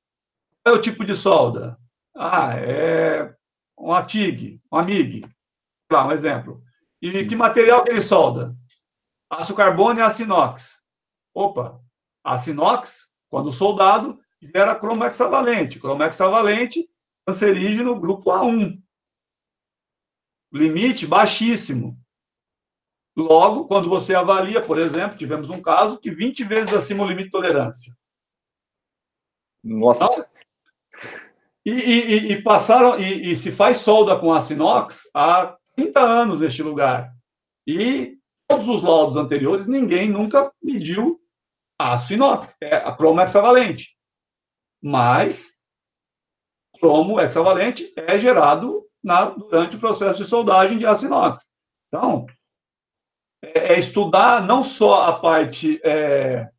[0.63, 1.77] Qual é o tipo de solda?
[2.15, 3.33] Ah, é
[3.77, 5.25] uma TIG, uma MIG.
[5.91, 6.61] Lá, um exemplo.
[7.01, 8.55] E que material que ele solda?
[9.29, 10.81] Aço carbono e aço inox.
[11.33, 11.79] Opa,
[12.23, 14.19] aço inox quando o soldado
[14.53, 15.79] era cromo hexavalente.
[15.79, 16.87] Cromo hexavalente,
[17.25, 18.79] cancerígeno, grupo A1.
[20.53, 21.97] Limite baixíssimo.
[23.17, 27.25] Logo, quando você avalia, por exemplo, tivemos um caso que 20 vezes acima o limite
[27.25, 27.97] de tolerância.
[29.63, 30.05] Nossa.
[30.05, 30.25] Então,
[31.65, 36.39] e, e, e, passaram, e, e, se faz solda com aço inox há 30 anos
[36.39, 37.11] neste lugar.
[37.65, 38.15] E
[38.47, 41.22] todos os laudos anteriores, ninguém nunca mediu
[41.91, 43.97] aço inox, é a cromo hexavalente.
[44.81, 45.61] Mas
[46.79, 51.49] cromo hexavalente é gerado na, durante o processo de soldagem de aço inox.
[51.87, 52.25] Então,
[53.43, 56.49] é, é estudar não só a parte é,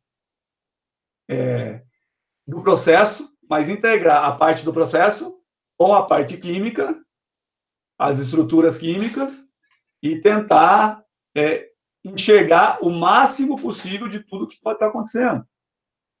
[1.29, 1.83] é,
[2.47, 5.39] do processo, mas integrar a parte do processo
[5.77, 6.95] com a parte química,
[7.97, 9.49] as estruturas químicas,
[10.01, 11.03] e tentar
[11.35, 11.69] é,
[12.05, 15.45] enxergar o máximo possível de tudo que pode estar acontecendo.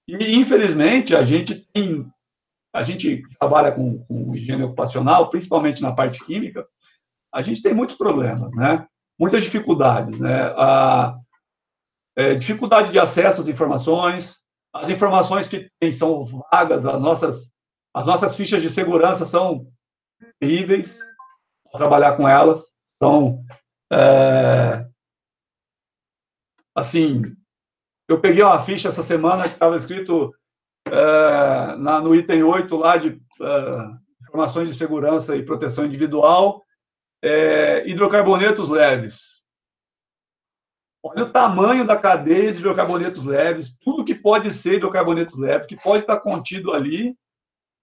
[0.07, 2.07] E, infelizmente, a gente tem,
[2.73, 6.67] a gente trabalha com, com higiene ocupacional, principalmente na parte química,
[7.33, 8.87] a gente tem muitos problemas, né?
[9.19, 10.43] Muitas dificuldades, né?
[10.57, 11.15] A,
[12.15, 14.39] é, dificuldade de acesso às informações,
[14.73, 17.53] as informações que tem são vagas, as nossas,
[17.93, 19.67] as nossas fichas de segurança são
[20.39, 20.99] terríveis,
[21.73, 22.71] trabalhar com elas,
[23.01, 23.43] são,
[23.91, 24.85] é,
[26.75, 27.35] assim,
[28.07, 30.33] eu peguei uma ficha essa semana que estava escrito
[30.87, 33.89] é, na, no item 8 lá de é,
[34.21, 36.61] informações de segurança e proteção individual,
[37.23, 39.43] é, hidrocarbonetos leves.
[41.01, 45.75] Olha o tamanho da cadeia de hidrocarbonetos leves, tudo que pode ser hidrocarbonetos leves, que
[45.75, 47.15] pode estar contido ali,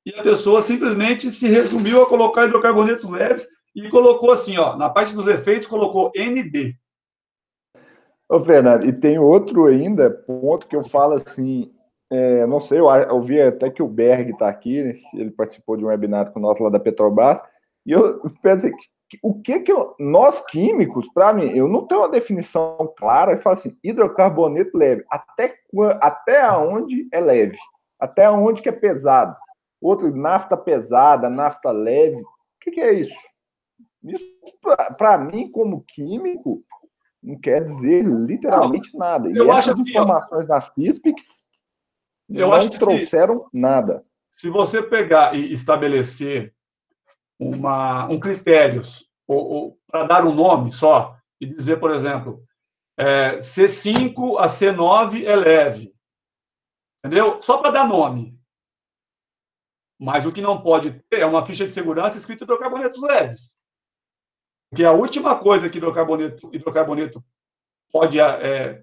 [0.04, 4.90] e a pessoa simplesmente se resumiu a colocar hidrocarbonetos leves e colocou assim, ó, na
[4.90, 6.76] parte dos efeitos, colocou ND.
[8.32, 11.70] Ô, Fernando, e tem outro ainda, ponto que eu falo assim,
[12.10, 15.76] é, não sei, eu, eu vi até que o Berg está aqui, né, ele participou
[15.76, 17.42] de um webinar com nós lá da Petrobras,
[17.84, 18.72] e eu pensei,
[19.22, 23.42] o que que eu, nós químicos, para mim, eu não tenho uma definição clara, eu
[23.42, 25.54] falo assim, hidrocarboneto leve, até,
[26.00, 27.58] até onde é leve,
[28.00, 29.36] até onde que é pesado.
[29.78, 32.26] Outro, nafta pesada, nafta leve, o
[32.62, 33.14] que, que é isso?
[34.02, 34.24] Isso,
[34.96, 36.64] para mim, como químico,
[37.22, 39.30] não quer dizer literalmente nada.
[39.30, 41.46] E essas acho informações da FISPIX
[42.28, 44.04] não trouxeram se, nada.
[44.30, 46.54] Se você pegar e estabelecer
[47.38, 49.08] uma, um critérios
[49.90, 52.42] para dar um nome só e dizer, por exemplo,
[52.98, 55.94] é, C5 a C9 é leve,
[57.04, 57.40] entendeu?
[57.40, 58.38] Só para dar nome.
[59.98, 63.56] Mas o que não pode ter é uma ficha de segurança escrita hidrocarbonetos leves.
[64.72, 67.22] Porque a última coisa que hidrocarboneto, hidrocarboneto
[67.92, 68.82] pode, é,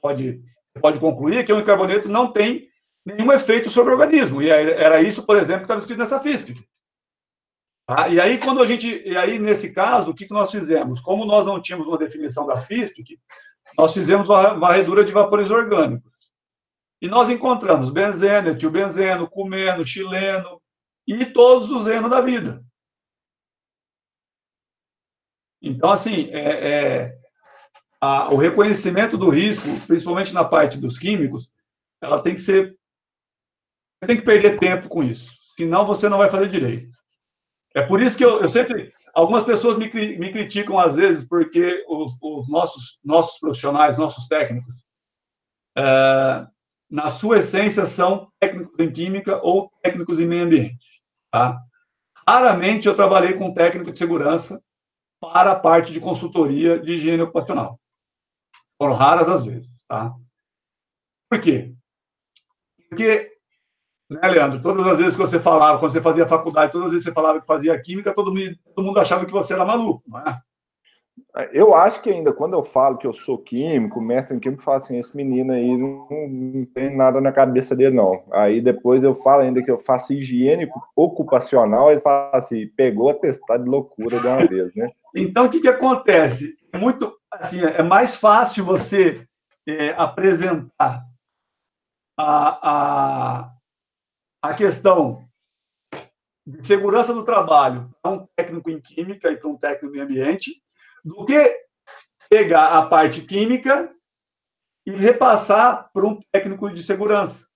[0.00, 0.42] pode,
[0.80, 2.68] pode concluir é que o hidrocarboneto não tem
[3.06, 4.42] nenhum efeito sobre o organismo.
[4.42, 6.56] E era isso, por exemplo, que estava escrito nessa FISP.
[7.86, 8.08] Tá?
[8.08, 9.00] E aí, quando a gente.
[9.06, 11.00] E aí, nesse caso, o que, que nós fizemos?
[11.00, 13.04] Como nós não tínhamos uma definição da FISP,
[13.78, 16.10] nós fizemos uma varredura de vapores orgânicos.
[17.00, 20.60] E nós encontramos benzeno, etilbenzeno, cumeno, chileno
[21.06, 22.60] e todos os enos da vida.
[25.62, 27.18] Então, assim, é, é
[28.00, 31.52] a, o reconhecimento do risco, principalmente na parte dos químicos,
[32.00, 32.76] ela tem que ser.
[34.00, 36.90] Você tem que perder tempo com isso, senão você não vai fazer direito.
[37.74, 38.92] É por isso que eu, eu sempre.
[39.14, 44.74] Algumas pessoas me, me criticam às vezes, porque os, os nossos, nossos profissionais, nossos técnicos,
[45.76, 46.46] é,
[46.90, 51.02] na sua essência, são técnicos em química ou técnicos em meio ambiente.
[51.30, 51.60] Tá?
[52.26, 54.62] Raramente eu trabalhei com técnico de segurança
[55.22, 57.78] para a parte de consultoria de higiene ocupacional.
[58.76, 60.12] Foram raras as vezes, tá?
[61.30, 61.72] Por quê?
[62.88, 63.30] Porque,
[64.10, 67.04] né, Leandro, todas as vezes que você falava, quando você fazia faculdade, todas as vezes
[67.04, 70.02] que você falava que fazia química, todo mundo, todo mundo achava que você era maluco,
[70.08, 70.42] não é?
[71.52, 74.64] Eu acho que ainda quando eu falo que eu sou químico, mestre em químico, eu
[74.64, 78.22] falo assim: esse menino aí não, não, tem nada na cabeça dele, não.
[78.30, 83.14] Aí depois eu falo ainda que eu faço higiene ocupacional, ele fala assim: pegou a
[83.14, 84.86] testar de loucura de uma vez, né?
[85.16, 86.54] Então o que, que acontece?
[86.72, 89.26] É muito assim, é mais fácil você
[89.66, 91.04] é, apresentar
[92.18, 93.52] a, a,
[94.42, 95.24] a questão
[96.46, 100.62] de segurança do trabalho para um técnico em química e para um técnico em ambiente
[101.04, 101.62] do que
[102.28, 103.94] pegar a parte química
[104.86, 107.46] e repassar para um técnico de segurança.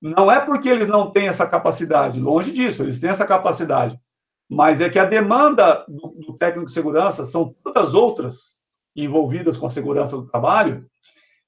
[0.00, 4.00] Não é porque eles não têm essa capacidade, longe disso, eles têm essa capacidade,
[4.48, 8.62] mas é que a demanda do, do técnico de segurança são tantas outras
[8.96, 10.88] envolvidas com a segurança do trabalho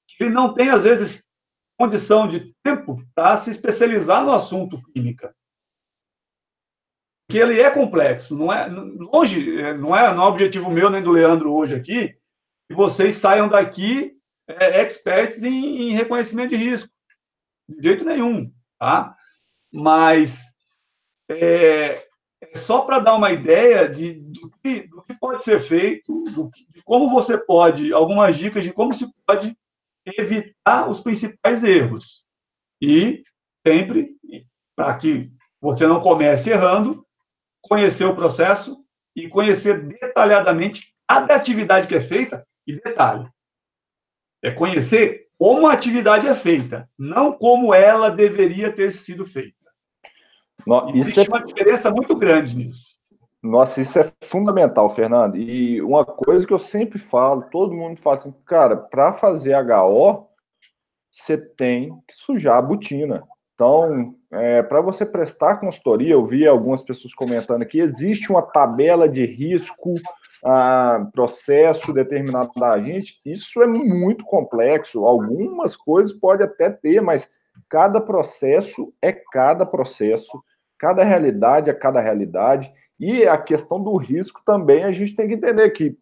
[0.07, 1.31] que ele não tem, às vezes,
[1.77, 5.35] condição de tempo para se especializar no assunto química
[7.33, 11.01] que ele é complexo, não é longe, é, não é, não é objetivo meu nem
[11.01, 12.09] do Leandro hoje aqui,
[12.69, 14.15] que vocês saiam daqui
[14.47, 16.93] é, experts em, em, reconhecimento de risco,
[17.67, 19.17] de jeito nenhum, tá?
[19.73, 20.43] Mas
[21.27, 22.05] é,
[22.39, 26.51] é só para dar uma ideia de, do, que, do que pode ser feito, do,
[26.69, 29.57] de como você pode, algumas dicas de como se pode
[30.05, 32.27] evitar os principais erros.
[32.79, 33.23] E
[33.65, 34.11] sempre,
[34.75, 37.02] para que você não comece errando,
[37.63, 38.83] conhecer o processo
[39.15, 43.27] e conhecer detalhadamente cada atividade que é feita, e detalhe,
[44.41, 49.53] é conhecer como a atividade é feita, não como ela deveria ter sido feita.
[50.65, 51.29] No, Existe é...
[51.29, 52.93] uma diferença muito grande nisso.
[53.41, 55.35] Nossa, isso é fundamental, Fernando.
[55.35, 60.29] E uma coisa que eu sempre falo, todo mundo fala assim, cara, para fazer HO,
[61.11, 63.23] você tem que sujar a botina.
[63.53, 69.07] Então, é, para você prestar consultoria, eu vi algumas pessoas comentando aqui, existe uma tabela
[69.07, 69.93] de risco,
[70.43, 73.21] ah, processo determinado da gente.
[73.23, 75.05] Isso é muito complexo.
[75.05, 77.29] Algumas coisas pode até ter, mas
[77.69, 80.43] cada processo é cada processo,
[80.79, 82.73] cada realidade é cada realidade.
[82.99, 85.95] E a questão do risco também a gente tem que entender que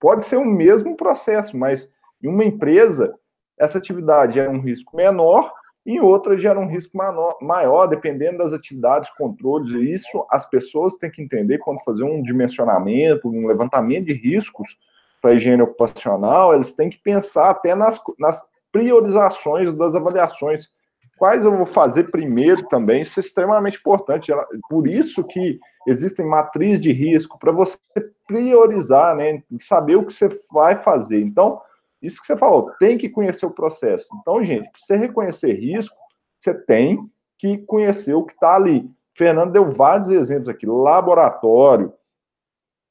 [0.00, 1.92] pode ser o mesmo processo, mas
[2.22, 3.14] em uma empresa
[3.58, 5.52] essa atividade é um risco menor
[5.86, 6.96] em outras gera um risco
[7.42, 9.70] maior, dependendo das atividades, controles.
[9.72, 14.78] E isso as pessoas têm que entender quando fazer um dimensionamento, um levantamento de riscos
[15.20, 20.68] para a higiene ocupacional, eles têm que pensar até nas, nas priorizações das avaliações.
[21.16, 24.32] Quais eu vou fazer primeiro também, isso é extremamente importante.
[24.68, 27.78] Por isso que existem matrizes de risco, para você
[28.26, 31.20] priorizar, né, saber o que você vai fazer.
[31.20, 31.60] Então,
[32.04, 34.06] isso que você falou, tem que conhecer o processo.
[34.20, 35.96] Então, gente, para você reconhecer risco,
[36.38, 36.98] você tem
[37.38, 38.88] que conhecer o que está ali.
[39.16, 41.92] Fernando deu vários exemplos aqui: laboratório,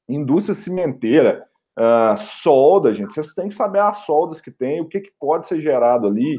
[0.08, 1.46] indústria cimenteira,
[1.78, 3.12] uh, solda, gente.
[3.12, 6.38] Vocês têm que saber as soldas que tem, o que, que pode ser gerado ali.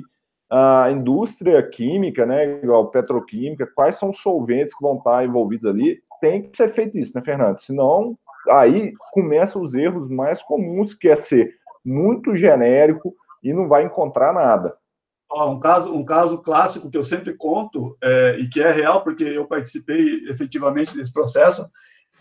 [0.49, 5.65] A uh, indústria química, né, igual petroquímica, quais são os solventes que vão estar envolvidos
[5.65, 5.99] ali.
[6.21, 7.59] Tem que ser feito isso, né, Fernando?
[7.59, 8.17] Senão,
[8.49, 11.55] aí começam os erros mais comuns, que é ser
[11.86, 14.76] muito genérico e não vai encontrar nada.
[15.32, 19.24] um, caso, um caso clássico que eu sempre conto, é, e que é real, porque
[19.24, 21.69] eu participei efetivamente desse processo,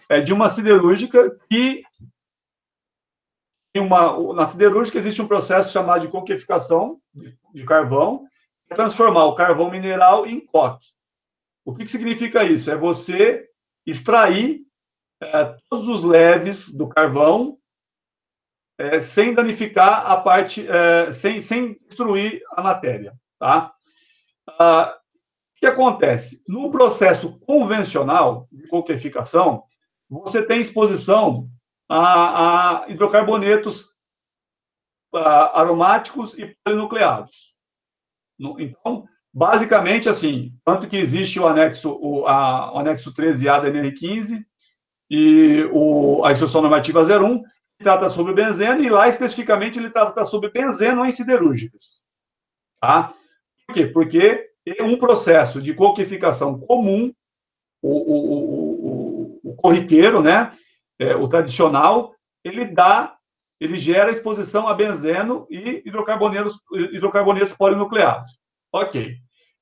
[0.08, 1.82] é de uma siderúrgica que.
[3.76, 8.24] Uma, na siderúrgica existe um processo chamado de coqueficação de, de carvão,
[8.70, 10.88] é transformar o carvão mineral em coque.
[11.64, 12.70] O que, que significa isso?
[12.70, 13.48] É você
[13.84, 14.60] extrair
[15.20, 17.58] é, todos os leves do carvão
[18.78, 23.14] é, sem danificar a parte, é, sem, sem destruir a matéria.
[23.38, 23.72] Tá?
[24.58, 24.96] Ah,
[25.56, 26.42] o que acontece?
[26.48, 29.64] No processo convencional de coqueficação,
[30.08, 31.48] você tem exposição
[31.88, 33.90] a, a hidrocarbonetos
[35.14, 37.54] a, aromáticos e polinucleados.
[38.38, 43.70] No, então, basicamente assim, tanto que existe o anexo, o, a, o anexo 13A da
[43.70, 44.44] NR15
[45.08, 47.42] e o, a instrução normativa 01,
[47.84, 52.04] trata sobre benzeno, e lá especificamente ele trata sobre benzeno em siderúrgicas.
[52.80, 53.14] Tá?
[53.66, 53.86] Por quê?
[53.86, 57.12] Porque é um processo de coquificação comum,
[57.82, 60.52] o, o, o, o corriqueiro, né?
[60.98, 63.16] É, o tradicional, ele dá,
[63.60, 68.38] ele gera exposição a benzeno e hidrocarbonetos, hidrocarbonetos polinucleados.
[68.72, 69.16] Ok.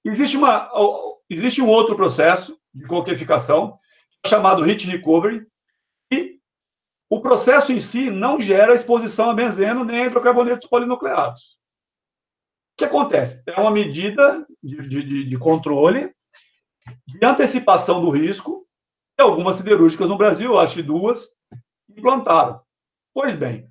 [0.05, 0.71] Existe, uma,
[1.29, 3.79] existe um outro processo de coquificação
[4.27, 5.47] chamado heat recovery,
[7.13, 11.59] o processo em si não gera exposição a benzeno nem a hidrocarbonetos polinucleados.
[12.73, 13.43] O que acontece?
[13.47, 16.11] É uma medida de, de, de controle,
[17.07, 18.67] de antecipação do risco,
[19.15, 21.29] que algumas siderúrgicas no Brasil, acho que duas,
[21.91, 22.63] implantaram.
[23.13, 23.69] Pois bem,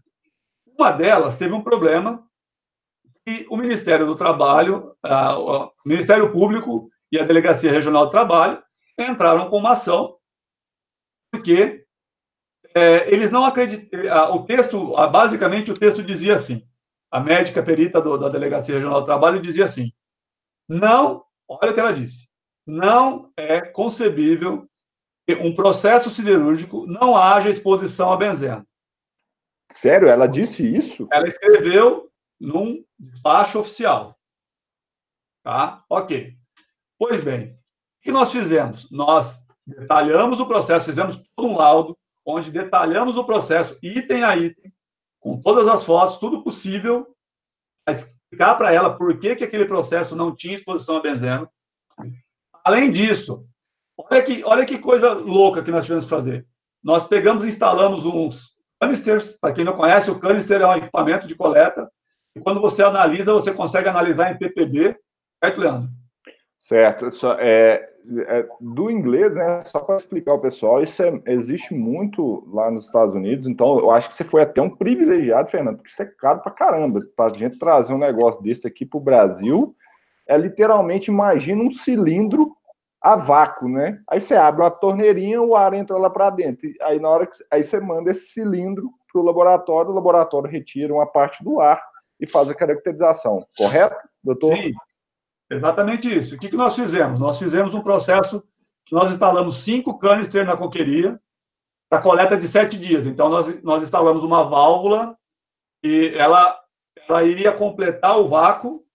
[0.78, 2.24] uma delas teve um problema
[3.26, 8.62] e o Ministério do Trabalho, o Ministério Público e a Delegacia Regional do Trabalho
[9.00, 10.16] entraram com uma ação
[11.32, 11.81] porque
[12.76, 14.00] é, eles não acreditam.
[14.36, 16.68] O texto, basicamente, o texto dizia assim:
[17.10, 19.92] a médica perita do, da Delegacia Regional do Trabalho dizia assim:
[20.68, 22.30] não, olha o que ela disse,
[22.66, 24.68] não é concebível
[25.28, 28.66] que um processo siderúrgico não haja exposição a benzeno.
[29.72, 30.08] Sério?
[30.08, 31.08] Ela disse isso?
[31.12, 34.18] Ela escreveu num despacho oficial.
[35.44, 35.84] Tá?
[35.90, 36.36] Ok.
[36.98, 38.90] Pois bem, o que nós fizemos?
[38.92, 44.72] Nós detalhamos o processo, fizemos todo um laudo, onde detalhamos o processo item a item,
[45.20, 47.16] com todas as fotos, tudo possível,
[47.88, 51.50] explicar para ela por que, que aquele processo não tinha exposição a benzeno.
[52.64, 53.46] Além disso,
[53.98, 56.46] olha que, olha que coisa louca que nós tivemos que fazer.
[56.84, 59.38] Nós pegamos e instalamos uns canisters.
[59.40, 61.90] Para quem não conhece, o canister é um equipamento de coleta.
[62.36, 64.98] E quando você analisa, você consegue analisar em ppb.
[65.44, 65.90] Certo, Leandro?
[66.60, 67.12] Certo.
[67.12, 67.91] Só, é,
[68.28, 69.62] é, do inglês, né?
[69.66, 73.48] Só para explicar ao pessoal, isso é, existe muito lá nos Estados Unidos.
[73.48, 76.52] Então, eu acho que você foi até um privilegiado, Fernando, porque isso é caro para
[76.52, 77.02] caramba.
[77.16, 79.76] Para a gente trazer um negócio desse aqui para o Brasil,
[80.28, 82.56] é literalmente, imagina um cilindro
[83.02, 84.00] a vácuo, né?
[84.08, 86.70] Aí você abre uma torneirinha, o ar entra lá para dentro.
[86.82, 90.94] Aí na hora que aí você manda esse cilindro para o laboratório, o laboratório retira
[90.94, 91.82] uma parte do ar
[92.20, 93.46] e faz a caracterização.
[93.58, 94.56] Correto, doutor?
[94.56, 94.74] Sim,
[95.52, 96.36] exatamente isso.
[96.36, 97.20] O que, que nós fizemos?
[97.20, 98.44] Nós fizemos um processo
[98.86, 101.20] que nós instalamos cinco canister na coqueria
[101.90, 103.06] para coleta de sete dias.
[103.06, 105.16] Então, nós, nós instalamos uma válvula
[105.84, 106.60] e ela,
[107.08, 108.86] ela iria completar o vácuo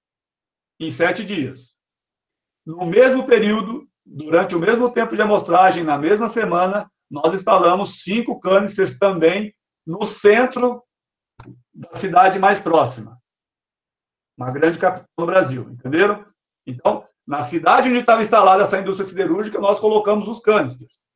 [0.80, 1.76] em sete dias.
[2.64, 8.40] No mesmo período, durante o mesmo tempo de amostragem, na mesma semana, nós instalamos cinco
[8.40, 9.54] canisters também
[9.86, 10.82] no centro
[11.72, 13.20] da cidade mais próxima.
[14.36, 16.24] Uma grande capital no Brasil, entenderam?
[16.66, 21.06] Então, na cidade onde estava instalada essa indústria siderúrgica, nós colocamos os canisters.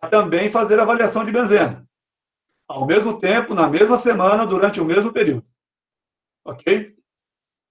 [0.00, 1.86] Para também fazer avaliação de benzeno.
[2.68, 5.46] Ao mesmo tempo, na mesma semana, durante o mesmo período.
[6.44, 6.94] Ok?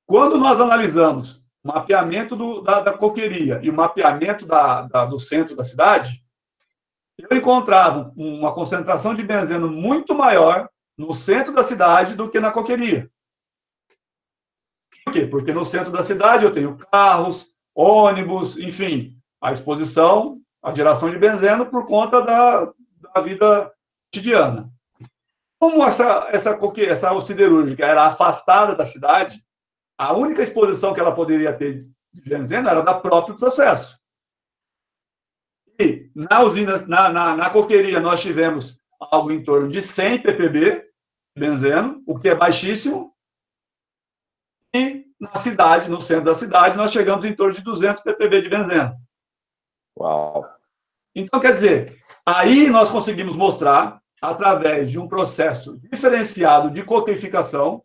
[0.05, 5.17] Quando nós analisamos o mapeamento do, da, da, coqueria e o mapeamento da, da, do
[5.17, 6.23] centro da cidade,
[7.17, 12.51] eu encontrava uma concentração de benzeno muito maior no centro da cidade do que na
[12.51, 13.09] coqueria.
[15.05, 15.27] Por quê?
[15.27, 21.17] Porque no centro da cidade eu tenho carros, ônibus, enfim, a exposição, a geração de
[21.17, 22.71] benzeno por conta da,
[23.13, 23.71] da vida
[24.05, 24.69] cotidiana.
[25.59, 29.41] Como essa, essa, essa siderúrgica era afastada da cidade,
[29.97, 33.97] a única exposição que ela poderia ter de benzeno era da próprio processo.
[35.79, 40.59] E na usina, na, na, na coqueria, nós tivemos algo em torno de 100 ppb
[40.59, 43.12] de benzeno, o que é baixíssimo.
[44.75, 48.49] E na cidade, no centro da cidade, nós chegamos em torno de 200 ppb de
[48.49, 48.95] benzeno.
[49.97, 50.45] Uau!
[51.15, 57.83] Então, quer dizer, aí nós conseguimos mostrar, através de um processo diferenciado de coqueificação,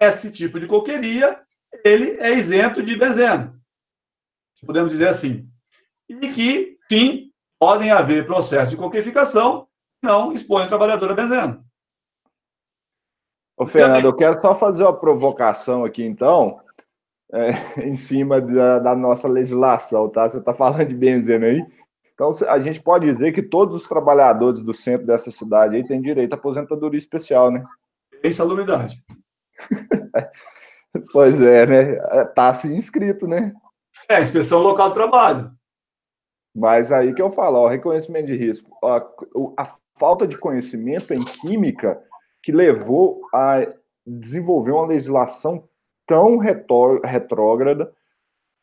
[0.00, 1.40] esse tipo de coqueria
[1.84, 3.60] ele é isento de benzeno.
[4.64, 5.48] Podemos dizer assim.
[6.08, 9.66] E que, sim, podem haver processos de coqueificação
[10.00, 11.63] que não expõem o trabalhador a benzeno.
[13.56, 16.60] Ô, Fernando, eu quero só fazer uma provocação aqui, então,
[17.32, 17.50] é,
[17.86, 20.28] em cima da, da, nossa legislação, tá?
[20.28, 21.64] Você está falando de benzeno aí.
[22.12, 26.00] Então, a gente pode dizer que todos os trabalhadores do centro dessa cidade aí têm
[26.00, 27.64] direito à aposentadoria especial, né?
[28.22, 29.02] Insalubridade.
[31.12, 32.24] pois é, né?
[32.26, 33.52] Tá assim inscrito, né?
[34.08, 35.50] É, inspeção local do trabalho.
[36.54, 38.70] Mas aí que eu falo, ó, reconhecimento de risco.
[38.84, 39.04] A,
[39.60, 42.00] a falta de conhecimento em química
[42.44, 43.66] que levou a
[44.06, 45.66] desenvolver uma legislação
[46.06, 47.90] tão retrógrada,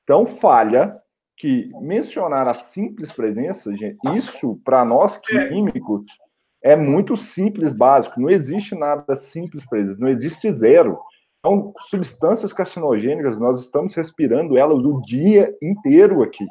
[0.05, 1.01] tão falha,
[1.35, 5.47] que mencionar a simples presença, gente, isso para nós é.
[5.47, 6.05] químicos
[6.63, 8.21] é muito simples, básico.
[8.21, 10.99] Não existe nada simples eles, não existe zero.
[11.39, 16.45] Então, substâncias carcinogênicas, nós estamos respirando elas o dia inteiro aqui.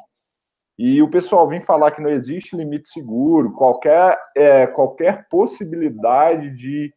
[0.77, 6.93] E o pessoal vem falar que não existe limite seguro, qualquer, é, qualquer possibilidade de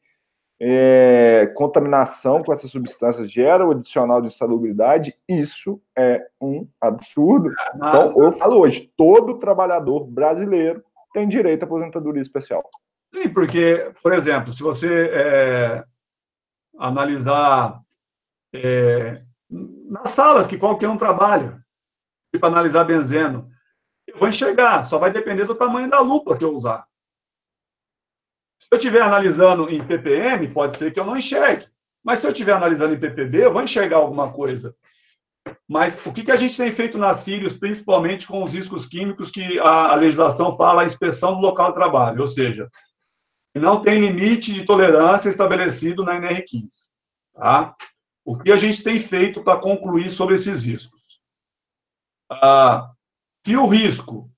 [0.60, 7.52] é, contaminação com essas substâncias gera o adicional de insalubridade, isso é um absurdo.
[7.74, 10.82] Então, eu falo hoje, todo trabalhador brasileiro
[11.12, 12.62] tem direito à aposentadoria especial.
[13.14, 15.84] Sim, porque, por exemplo, se você é,
[16.78, 17.80] analisar
[18.52, 21.62] é, nas salas que qualquer um trabalha,
[22.38, 23.48] para analisar benzeno,
[24.06, 26.84] eu vou enxergar, só vai depender do tamanho da lupa que eu usar.
[28.74, 31.68] Eu estiver analisando em ppm, pode ser que eu não enxergue.
[32.02, 34.74] Mas se eu estiver analisando em ppb, eu vou enxergar alguma coisa.
[35.68, 39.30] Mas o que, que a gente tem feito na Sirius, principalmente com os riscos químicos
[39.30, 42.68] que a, a legislação fala a inspeção do local de trabalho, ou seja,
[43.54, 46.88] não tem limite de tolerância estabelecido na NR15.
[47.32, 47.76] Tá?
[48.24, 51.20] O que a gente tem feito para concluir sobre esses riscos?
[52.28, 52.90] Ah,
[53.46, 54.28] se o risco,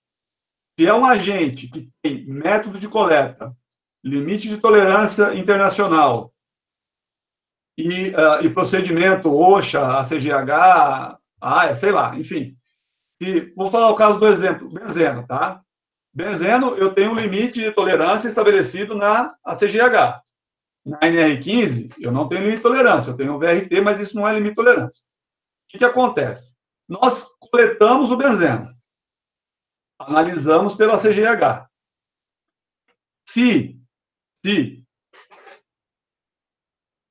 [0.78, 3.57] se é um agente que tem método de coleta,
[4.07, 6.32] limite de tolerância internacional
[7.76, 12.57] e, uh, e procedimento OSHA, ACGH, AIA, sei lá, enfim.
[13.20, 15.61] Se, vamos falar o caso do exemplo, benzeno, tá?
[16.14, 20.22] Benzeno, eu tenho um limite de tolerância estabelecido na ACGH.
[20.84, 24.26] Na NR15, eu não tenho limite de tolerância, eu tenho um VRT, mas isso não
[24.26, 25.02] é limite de tolerância.
[25.02, 26.54] O que, que acontece?
[26.88, 28.72] Nós coletamos o benzeno,
[29.98, 31.68] analisamos pela CGH.
[33.28, 33.76] Se,
[34.47, 34.86] se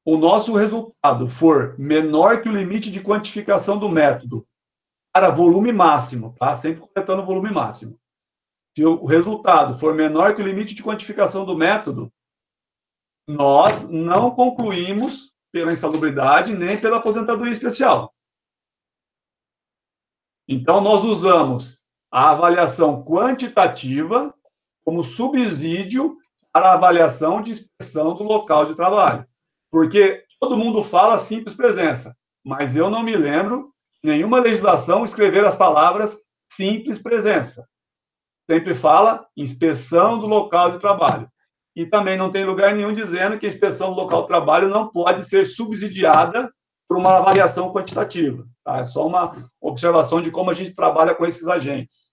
[0.05, 4.47] o nosso resultado for menor que o limite de quantificação do método
[5.13, 6.55] para volume máximo, tá?
[6.55, 7.99] Sempre coletando o volume máximo
[8.77, 12.11] se o resultado for menor que o limite de quantificação do método,
[13.27, 18.13] nós não concluímos pela insalubridade nem pela aposentadoria especial.
[20.47, 21.81] Então, nós usamos
[22.11, 24.33] a avaliação quantitativa
[24.83, 26.17] como subsídio
[26.55, 29.25] para a avaliação de inspeção do local de trabalho.
[29.69, 35.57] Porque todo mundo fala simples presença, mas eu não me lembro nenhuma legislação escrever as
[35.57, 36.17] palavras
[36.49, 37.67] simples presença.
[38.49, 41.27] Sempre fala inspeção do local de trabalho.
[41.75, 44.87] E também não tem lugar nenhum dizendo que a inspeção do local de trabalho não
[44.87, 46.49] pode ser subsidiada
[46.87, 48.47] por uma avaliação quantitativa.
[48.63, 48.77] Tá?
[48.77, 52.04] É só uma observação de como a gente trabalha com esses agentes.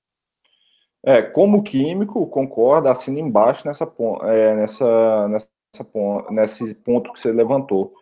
[1.04, 3.90] É, como químico, concorda, assina embaixo nessa,
[4.24, 5.48] é, nessa, nessa,
[6.30, 7.92] nesse ponto que você levantou.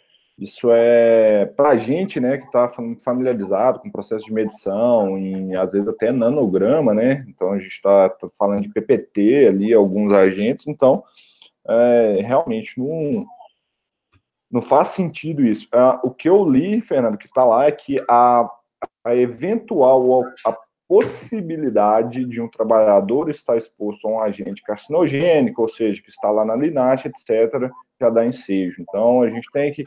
[0.40, 2.70] Isso é para a gente, né, que está
[3.04, 7.26] familiarizado com o processo de medição, e às vezes até nanograma, né?
[7.28, 11.04] Então a gente está tá falando de PPT ali, alguns agentes, então
[11.68, 13.26] é, realmente não,
[14.50, 15.68] não faz sentido isso.
[15.72, 18.50] Ah, o que eu li, Fernando, que está lá é que a,
[19.04, 20.56] a eventual a
[20.90, 26.44] possibilidade de um trabalhador estar exposto a um agente carcinogênico, ou seja, que está lá
[26.44, 27.70] na linate, etc.,
[28.00, 28.82] já dá ensejo.
[28.82, 29.84] Então a gente tem que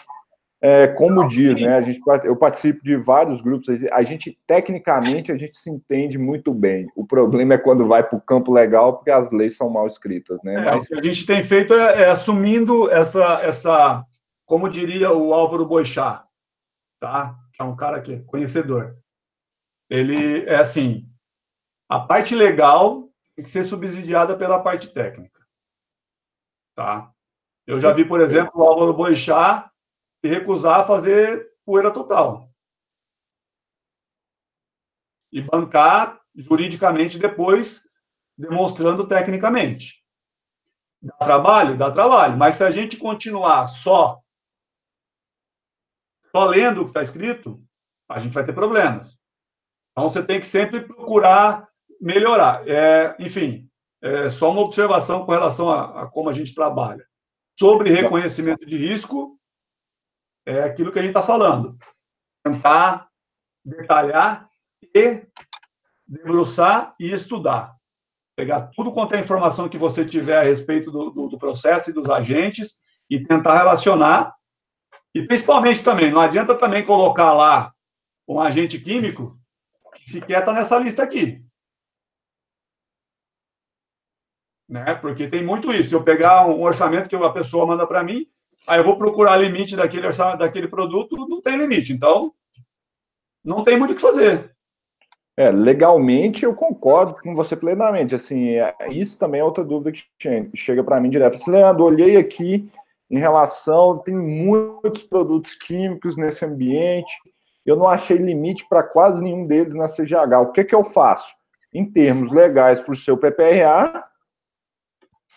[0.61, 1.75] é, como diz, né?
[1.75, 3.67] A gente, eu participo de vários grupos.
[3.91, 6.87] A gente, tecnicamente, a gente se entende muito bem.
[6.95, 10.39] O problema é quando vai para o campo legal, porque as leis são mal escritas,
[10.41, 10.55] né?
[10.55, 10.85] É, Mas...
[10.85, 14.05] O que a gente tem feito é, é, assumindo essa, essa,
[14.45, 16.23] como diria o Álvaro Boixá,
[16.97, 17.35] tá?
[17.51, 19.02] Que é um cara que é conhecedor.
[19.89, 21.09] Ele é assim:
[21.89, 25.45] a parte legal tem que ser subsidiada pela parte técnica,
[26.75, 27.11] tá?
[27.65, 29.71] Eu já vi, por exemplo, o Álvaro Boixá
[30.23, 32.49] se recusar a fazer poeira total.
[35.31, 37.87] E bancar juridicamente depois,
[38.37, 40.03] demonstrando tecnicamente.
[41.01, 41.77] Dá trabalho?
[41.77, 42.37] Dá trabalho.
[42.37, 44.21] Mas se a gente continuar só,
[46.31, 47.61] só lendo o que está escrito,
[48.09, 49.19] a gente vai ter problemas.
[49.93, 51.67] Então, você tem que sempre procurar
[52.03, 52.67] melhorar.
[52.67, 53.69] É, enfim,
[54.01, 57.07] é só uma observação com relação a, a como a gente trabalha.
[57.57, 59.39] Sobre reconhecimento de risco,
[60.45, 61.77] é aquilo que a gente está falando.
[62.43, 63.07] Tentar
[63.63, 64.49] detalhar
[64.93, 65.25] e
[66.05, 67.73] debruçar e estudar.
[68.35, 71.93] Pegar tudo quanto é informação que você tiver a respeito do, do, do processo e
[71.93, 72.73] dos agentes
[73.09, 74.35] e tentar relacionar.
[75.15, 77.71] E principalmente também, não adianta também colocar lá
[78.27, 79.37] um agente químico
[80.09, 81.43] sequer está nessa lista aqui.
[84.69, 84.95] Né?
[84.95, 85.89] Porque tem muito isso.
[85.89, 88.27] Se eu pegar um orçamento que a pessoa manda para mim,
[88.65, 91.91] Aí eu vou procurar limite daquele, daquele produto, não tem limite.
[91.91, 92.33] Então,
[93.43, 94.51] não tem muito o que fazer.
[95.35, 98.15] É, legalmente eu concordo com você plenamente.
[98.15, 101.35] Assim, é, isso também é outra dúvida que chega para mim direto.
[101.35, 102.69] Assim, Leandro, olhei aqui
[103.09, 107.13] em relação, tem muitos produtos químicos nesse ambiente,
[107.65, 110.41] eu não achei limite para quase nenhum deles na CGH.
[110.41, 111.33] O que, que eu faço?
[111.73, 114.03] Em termos legais para o seu PPRA,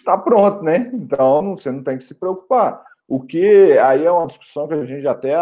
[0.04, 0.90] tá pronto, né?
[0.92, 2.84] Então você não tem que se preocupar.
[3.08, 5.34] O que aí é uma discussão que a gente até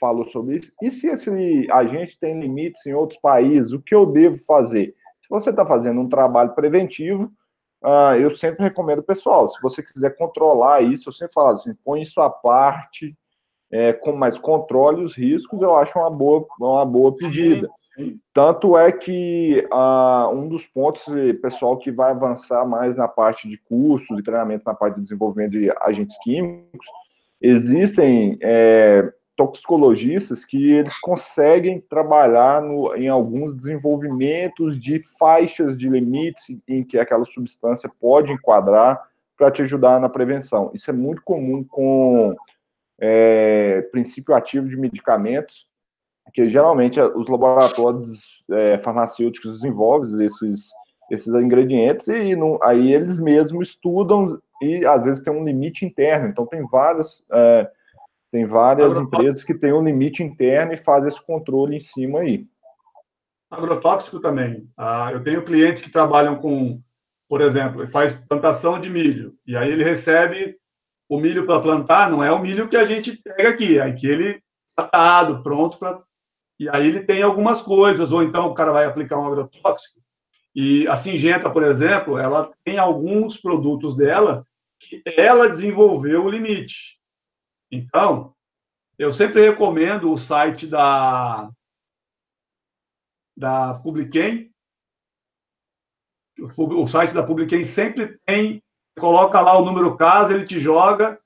[0.00, 0.72] falou sobre isso.
[0.82, 4.94] E se esse agente tem limites em outros países, o que eu devo fazer?
[5.22, 7.32] Se você está fazendo um trabalho preventivo,
[7.84, 12.02] uh, eu sempre recomendo pessoal, se você quiser controlar isso, eu sempre falo assim, põe
[12.02, 13.16] isso à parte,
[13.72, 17.68] é, com, mas controle os riscos, eu acho uma boa, uma boa pedida.
[18.32, 21.04] Tanto é que uh, um dos pontos,
[21.40, 25.52] pessoal, que vai avançar mais na parte de cursos e treinamento na parte de desenvolvimento
[25.52, 26.86] de agentes químicos,
[27.40, 36.56] existem é, toxicologistas que eles conseguem trabalhar no, em alguns desenvolvimentos de faixas de limites
[36.68, 39.02] em que aquela substância pode enquadrar
[39.36, 40.70] para te ajudar na prevenção.
[40.72, 42.34] Isso é muito comum com
[43.04, 45.66] é, princípio ativo de medicamentos,
[46.32, 50.70] que geralmente os laboratórios é, farmacêuticos desenvolvem esses,
[51.10, 56.28] esses ingredientes e não, aí eles mesmos estudam e às vezes tem um limite interno.
[56.28, 57.68] Então tem várias é,
[58.30, 62.46] tem várias empresas que têm um limite interno e fazem esse controle em cima aí.
[63.50, 64.66] Agrotóxico também.
[64.76, 66.80] Ah, eu tenho clientes que trabalham com,
[67.28, 70.56] por exemplo, faz plantação de milho e aí ele recebe
[71.14, 72.10] o milho para plantar.
[72.10, 74.42] Não é o milho que a gente pega aqui, é aquele
[74.74, 76.02] tratado, pronto para
[76.62, 80.00] e aí ele tem algumas coisas, ou então o cara vai aplicar um agrotóxico.
[80.54, 84.46] E a Singenta, por exemplo, ela tem alguns produtos dela
[84.78, 87.00] que ela desenvolveu o limite.
[87.68, 88.32] Então,
[88.96, 91.50] eu sempre recomendo o site da,
[93.36, 94.52] da Publiquem.
[96.56, 98.61] O, site da Publiquem sempre tem,
[99.02, 101.18] coloca lá o número caso, ele te joga.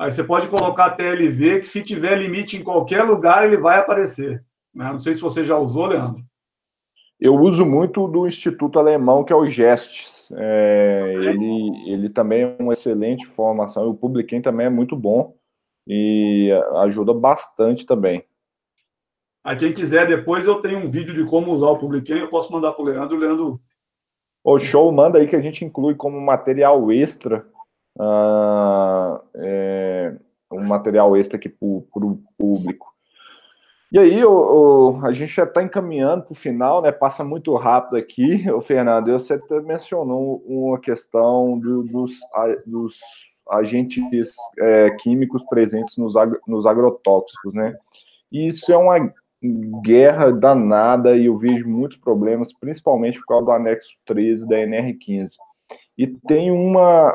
[0.00, 4.42] Aí você pode colocar TLV, que se tiver limite em qualquer lugar, ele vai aparecer.
[4.74, 4.90] Né?
[4.90, 6.24] Não sei se você já usou, Leandro.
[7.20, 10.32] Eu uso muito do Instituto Alemão, que é o GESTS.
[10.32, 13.86] É, ele, ele também é uma excelente formação.
[13.88, 15.34] O Publiquem também é muito bom
[15.86, 18.24] e ajuda bastante também.
[19.44, 22.52] A quem quiser, depois eu tenho um vídeo de como usar o Publiquem, eu posso
[22.52, 23.16] mandar para o Leandro.
[23.16, 23.60] O Leandro.
[24.50, 27.46] O show manda aí que a gente inclui como material extra.
[27.98, 30.16] Uh, é,
[30.50, 32.86] um material extra aqui para o público.
[33.92, 36.90] E aí, o, o, a gente já está encaminhando para o final, né?
[36.90, 39.12] Passa muito rápido aqui, o Fernando.
[39.12, 42.12] Você até mencionou uma questão do, dos,
[42.64, 42.98] dos,
[43.50, 47.76] agentes é, químicos presentes nos, ag, nos agrotóxicos, né?
[48.32, 49.12] E isso é uma
[49.82, 55.30] guerra danada e eu vejo muitos problemas, principalmente por causa do anexo 13 da NR15.
[55.96, 57.14] E tem uma,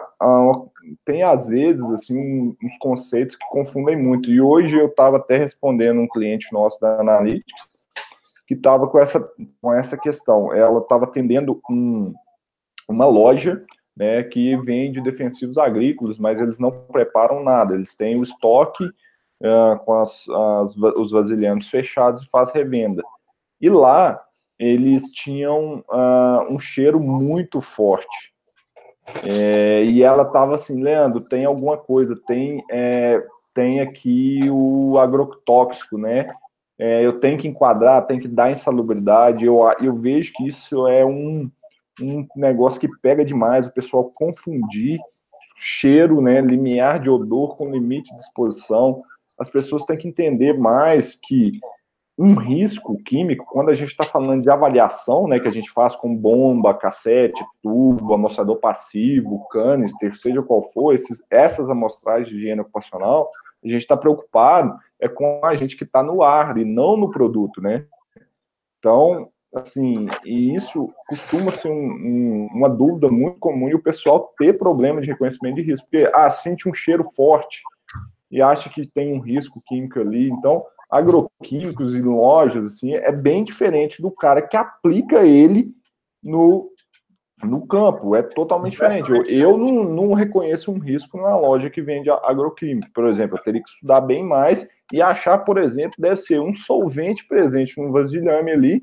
[1.05, 4.29] tem às vezes assim uns conceitos que confundem muito.
[4.29, 7.73] E hoje eu estava até respondendo um cliente nosso da Analytics
[8.45, 9.25] que estava com essa
[9.61, 10.53] com essa questão.
[10.53, 12.13] Ela estava atendendo um,
[12.89, 13.63] uma loja
[13.95, 17.75] né, que vende defensivos agrícolas, mas eles não preparam nada.
[17.75, 18.83] Eles têm o estoque
[19.43, 23.03] uh, com as, as, os vasilhames fechados e faz revenda.
[23.61, 24.21] E lá
[24.57, 28.33] eles tinham uh, um cheiro muito forte.
[29.29, 33.21] É, e ela estava assim, Leandro, tem alguma coisa, tem, é,
[33.53, 36.33] tem aqui o agrotóxico, né?
[36.79, 39.45] É, eu tenho que enquadrar, tem que dar insalubridade.
[39.45, 41.51] Eu, eu vejo que isso é um,
[42.01, 44.99] um negócio que pega demais, o pessoal confundir
[45.55, 49.03] cheiro, né, limiar de odor com limite de exposição.
[49.39, 51.59] As pessoas têm que entender mais que
[52.17, 55.95] um risco químico, quando a gente está falando de avaliação, né, que a gente faz
[55.95, 62.61] com bomba, cassete, tubo, amostrador passivo, canister, seja qual for, esses, essas amostragens de higiene
[62.61, 63.31] ocupacional,
[63.63, 67.09] a gente está preocupado é com a gente que está no ar e não no
[67.09, 67.85] produto, né?
[68.79, 74.33] Então, assim, e isso costuma ser um, um, uma dúvida muito comum e o pessoal
[74.37, 77.61] ter problema de reconhecimento de risco, porque, ah, sente um cheiro forte
[78.33, 83.43] e acha que tem um risco químico ali, então agroquímicos e lojas, assim, é bem
[83.43, 85.71] diferente do cara que aplica ele
[86.21, 86.71] no,
[87.43, 88.15] no campo.
[88.15, 89.11] É totalmente diferente.
[89.11, 92.91] Eu, eu não, não, reconheço um risco numa loja que vende agroquímico.
[92.91, 96.55] Por exemplo, eu teria que estudar bem mais e achar, por exemplo, deve ser um
[96.55, 98.81] solvente presente no vasilhame ali,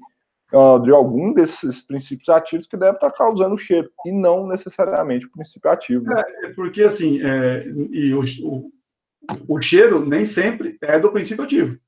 [0.53, 5.33] uh, de algum desses princípios ativos que deve estar causando cheiro, e não necessariamente o
[5.33, 6.05] princípio ativo.
[6.05, 6.23] Né?
[6.45, 8.71] É, porque, assim, é, e o, o,
[9.49, 11.79] o cheiro nem sempre é do princípio ativo.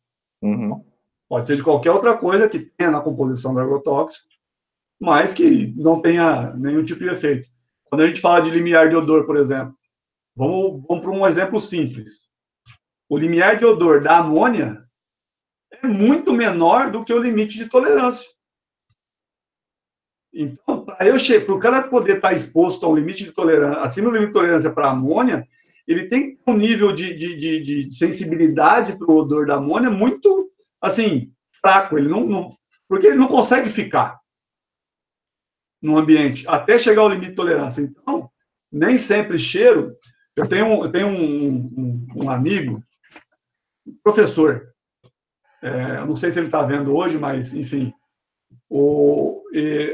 [0.43, 0.85] Uhum.
[1.29, 4.29] Pode ser de qualquer outra coisa que tenha na composição do agrotóxico,
[5.01, 7.49] mas que não tenha nenhum tipo de efeito.
[7.85, 9.75] Quando a gente fala de limiar de odor, por exemplo,
[10.37, 12.31] vamos, vamos para um exemplo simples.
[13.09, 14.83] O limiar de odor da amônia
[15.71, 18.29] é muito menor do que o limite de tolerância.
[20.33, 24.39] Então, para o cara poder estar exposto ao limite de tolerância, acima do limite de
[24.39, 25.47] tolerância para amônia,
[25.87, 30.51] ele tem um nível de, de, de, de sensibilidade para o odor da amônia muito,
[30.81, 31.99] assim, fraco.
[31.99, 32.57] Ele não, não,
[32.89, 34.21] porque ele não consegue ficar
[35.81, 37.83] no ambiente até chegar ao limite de tolerância.
[37.83, 38.31] Então,
[38.71, 39.93] nem sempre cheiro.
[40.37, 42.83] Eu tenho, eu tenho um, um, um amigo,
[44.03, 44.73] professor,
[45.63, 47.93] é, não sei se ele está vendo hoje, mas, enfim,
[48.69, 49.43] o,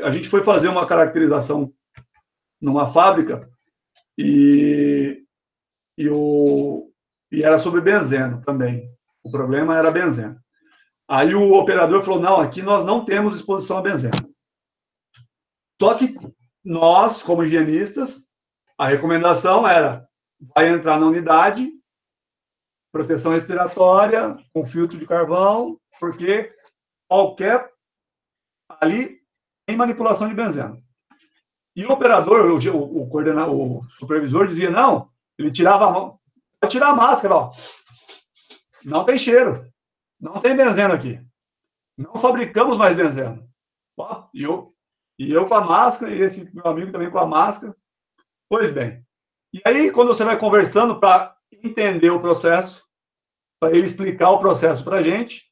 [0.04, 1.72] a gente foi fazer uma caracterização
[2.60, 3.48] numa fábrica
[4.16, 5.22] e
[5.98, 6.92] e, o,
[7.32, 8.88] e era sobre benzeno também.
[9.22, 10.40] O problema era benzeno.
[11.08, 14.32] Aí o operador falou: não, aqui nós não temos exposição a benzeno.
[15.80, 16.16] Só que
[16.64, 18.28] nós, como higienistas,
[18.78, 20.08] a recomendação era:
[20.54, 21.68] vai entrar na unidade,
[22.92, 26.54] proteção respiratória, com filtro de carvão, porque
[27.08, 27.68] qualquer.
[28.80, 29.18] Ali
[29.66, 30.80] tem manipulação de benzeno.
[31.74, 36.18] E o operador, o, o, o, supervisor dizia: não, ele tirava a mão.
[36.60, 37.52] Pode tirar a máscara, ó.
[38.84, 39.70] Não tem cheiro.
[40.20, 41.20] Não tem benzeno aqui.
[41.96, 43.48] Não fabricamos mais benzeno.
[43.96, 44.72] Ó, e eu,
[45.18, 47.76] e eu com a máscara, e esse meu amigo também com a máscara.
[48.48, 49.04] Pois bem.
[49.52, 52.86] E aí, quando você vai conversando para entender o processo,
[53.60, 55.50] para ele explicar o processo para a gente,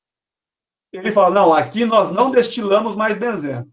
[0.93, 3.70] ele fala: não, aqui nós não destilamos mais benzeno.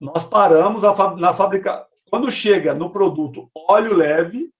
[0.00, 1.86] Nós paramos a, na fabricação.
[2.08, 4.52] Quando chega no produto óleo leve,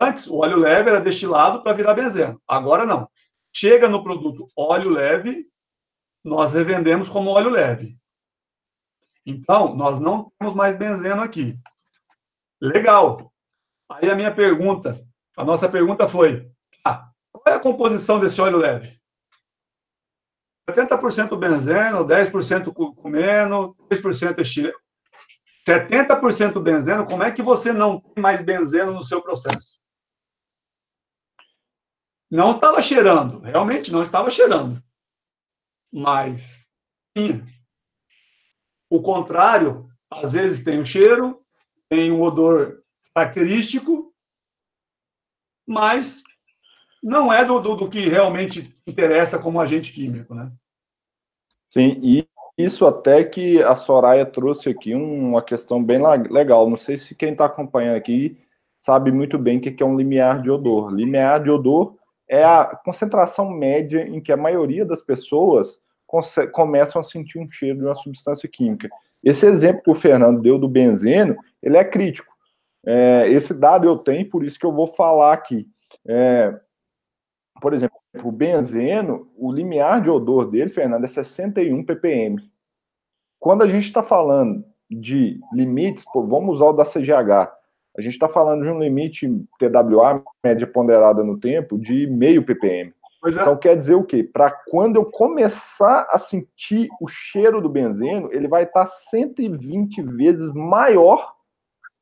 [0.00, 2.40] Antes, o óleo leve era destilado para virar benzeno.
[2.46, 3.08] Agora não.
[3.54, 5.46] Chega no produto óleo leve,
[6.22, 7.96] nós revendemos como óleo leve.
[9.24, 11.58] Então, nós não temos mais benzeno aqui.
[12.60, 13.32] Legal.
[13.90, 15.00] Aí a minha pergunta,
[15.36, 16.50] a nossa pergunta foi:
[16.84, 19.00] ah, qual é a composição desse óleo leve?
[20.68, 24.78] 70% benzeno, 10% cumeno, 3% estileno.
[25.66, 29.80] 70% benzeno, como é que você não tem mais benzeno no seu processo?
[32.30, 34.82] Não estava cheirando, realmente não estava cheirando.
[35.92, 36.70] Mas
[37.16, 37.46] tinha.
[38.90, 41.40] O contrário, às vezes tem o cheiro,
[41.88, 42.82] tem um odor
[43.14, 44.12] característico,
[45.66, 46.22] mas
[47.02, 50.52] não é do, do, do, que realmente interessa como agente químico, né?
[51.68, 56.00] Sim, e isso até que a Soraya trouxe aqui uma questão bem
[56.30, 56.68] legal.
[56.68, 58.38] Não sei se quem está acompanhando aqui
[58.80, 60.90] sabe muito bem o que é um limiar de odor.
[60.90, 61.96] Limiar de odor
[62.28, 65.80] é a concentração média em que a maioria das pessoas
[66.52, 68.88] começam a sentir um cheiro de uma substância química.
[69.22, 72.32] Esse exemplo que o Fernando deu do benzeno, ele é crítico.
[72.84, 75.66] É, esse dado eu tenho, por isso que eu vou falar aqui.
[76.06, 76.54] É,
[77.60, 82.36] por exemplo, o benzeno, o limiar de odor dele, Fernando, é 61 ppm.
[83.38, 87.52] Quando a gente está falando de limites, pô, vamos usar o da CGH,
[87.96, 89.26] a gente está falando de um limite
[89.58, 92.92] TWA, média ponderada no tempo, de meio ppm.
[93.24, 93.28] É.
[93.30, 94.22] Então quer dizer o quê?
[94.22, 100.02] Para quando eu começar a sentir o cheiro do benzeno, ele vai estar tá 120
[100.02, 101.34] vezes maior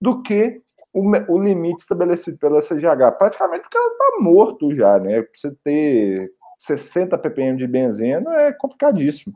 [0.01, 0.61] do que
[0.93, 3.17] o, o limite estabelecido pela CGH.
[3.17, 5.25] Praticamente porque ela está morto já, né?
[5.35, 9.35] Você ter 60 ppm de benzeno é complicadíssimo.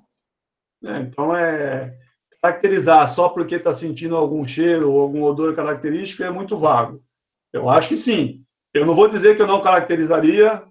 [0.85, 1.97] É, então é
[2.43, 7.03] caracterizar só porque está sentindo algum cheiro ou algum odor característico é muito vago.
[7.53, 8.45] Eu acho que sim.
[8.73, 10.63] Eu não vou dizer que eu não caracterizaria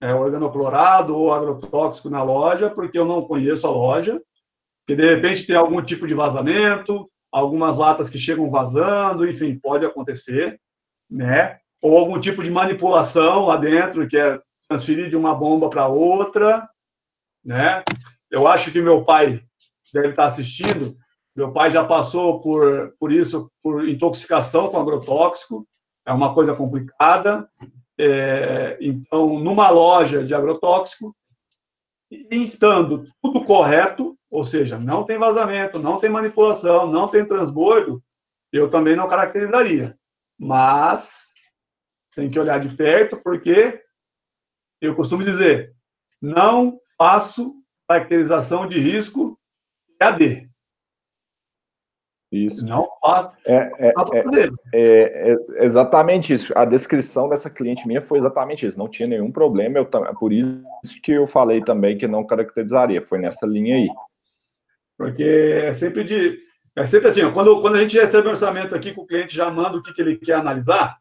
[0.00, 4.20] é, organoclorado ou agrotóxico na loja, porque eu não conheço a loja,
[4.86, 9.84] que de repente tem algum tipo de vazamento, algumas latas que chegam vazando, enfim, pode
[9.84, 10.60] acontecer,
[11.10, 11.58] né?
[11.80, 16.68] Ou algum tipo de manipulação lá dentro, que é transferir de uma bomba para outra,
[17.44, 17.82] né?
[18.30, 19.42] Eu acho que meu pai
[19.92, 20.96] deve estar assistindo.
[21.34, 25.66] Meu pai já passou por, por isso, por intoxicação com agrotóxico.
[26.06, 27.48] É uma coisa complicada.
[27.98, 31.14] É, então, numa loja de agrotóxico,
[32.10, 38.02] estando tudo correto, ou seja, não tem vazamento, não tem manipulação, não tem transbordo,
[38.52, 39.98] eu também não caracterizaria.
[40.38, 41.32] Mas
[42.14, 43.82] tem que olhar de perto, porque
[44.80, 45.74] eu costumo dizer,
[46.20, 47.54] não faço
[47.88, 49.38] caracterização de risco
[50.00, 50.48] AD.
[52.34, 52.64] Isso.
[52.64, 53.30] Não faço.
[53.46, 54.24] É, é, é,
[54.72, 56.52] é, é, exatamente isso.
[56.56, 58.78] A descrição dessa cliente minha foi exatamente isso.
[58.78, 59.78] Não tinha nenhum problema.
[59.78, 63.00] Eu, por isso que eu falei também que não caracterizaria.
[63.00, 63.88] Foi nessa linha aí.
[64.96, 66.38] Porque é sempre de.
[66.76, 69.48] É sempre assim, quando, quando a gente recebe um orçamento aqui, que o cliente já
[69.48, 70.98] manda o que, que ele quer analisar.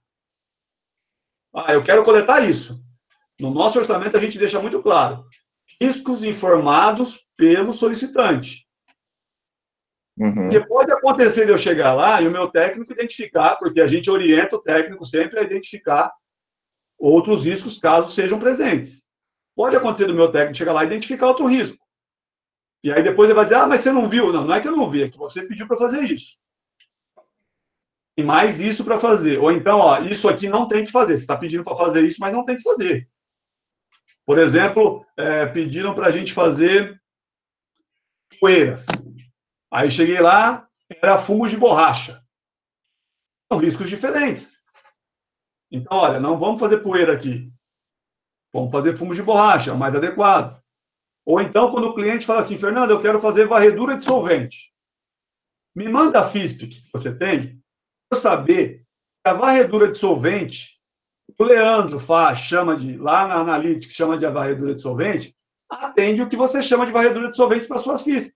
[1.56, 2.80] Ah, eu quero coletar isso.
[3.40, 5.26] No nosso orçamento, a gente deixa muito claro:
[5.82, 8.63] riscos informados pelo solicitante.
[10.18, 10.34] Uhum.
[10.34, 14.10] Porque pode acontecer de eu chegar lá e o meu técnico identificar, porque a gente
[14.10, 16.12] orienta o técnico sempre a identificar
[17.00, 19.06] outros riscos caso sejam presentes.
[19.56, 21.84] Pode acontecer do meu técnico chegar lá e identificar outro risco.
[22.84, 24.32] E aí depois ele vai dizer, ah, mas você não viu.
[24.32, 26.38] Não, não é que eu não vi, é que você pediu para fazer isso.
[28.16, 29.40] E mais isso para fazer.
[29.40, 31.18] Ou então, ó, isso aqui não tem que fazer.
[31.18, 33.08] Você está pedindo para fazer isso, mas não tem que fazer.
[34.26, 37.02] Por exemplo, é, pediram para a gente fazer
[38.40, 38.86] poeiras.
[39.74, 40.70] Aí cheguei lá,
[41.02, 42.24] era fumo de borracha.
[43.52, 44.64] São riscos diferentes.
[45.72, 47.52] Então, olha, não vamos fazer poeira aqui.
[48.54, 50.62] Vamos fazer fumo de borracha, é mais adequado.
[51.26, 54.72] Ou então, quando o cliente fala assim, Fernando, eu quero fazer varredura de solvente.
[55.76, 57.60] Me manda a FISP que você tem,
[58.08, 58.86] para saber
[59.24, 60.80] que a varredura de solvente,
[61.40, 65.36] o Leandro faz, chama de, lá na Analytics, chama de varredura de solvente,
[65.68, 68.36] atende o que você chama de varredura de solvente para suas FISP.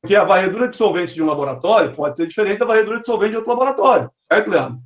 [0.00, 3.32] Porque a varredura de solvente de um laboratório pode ser diferente da varredura de solvente
[3.32, 4.10] de outro laboratório.
[4.30, 4.78] Certo, Leandro?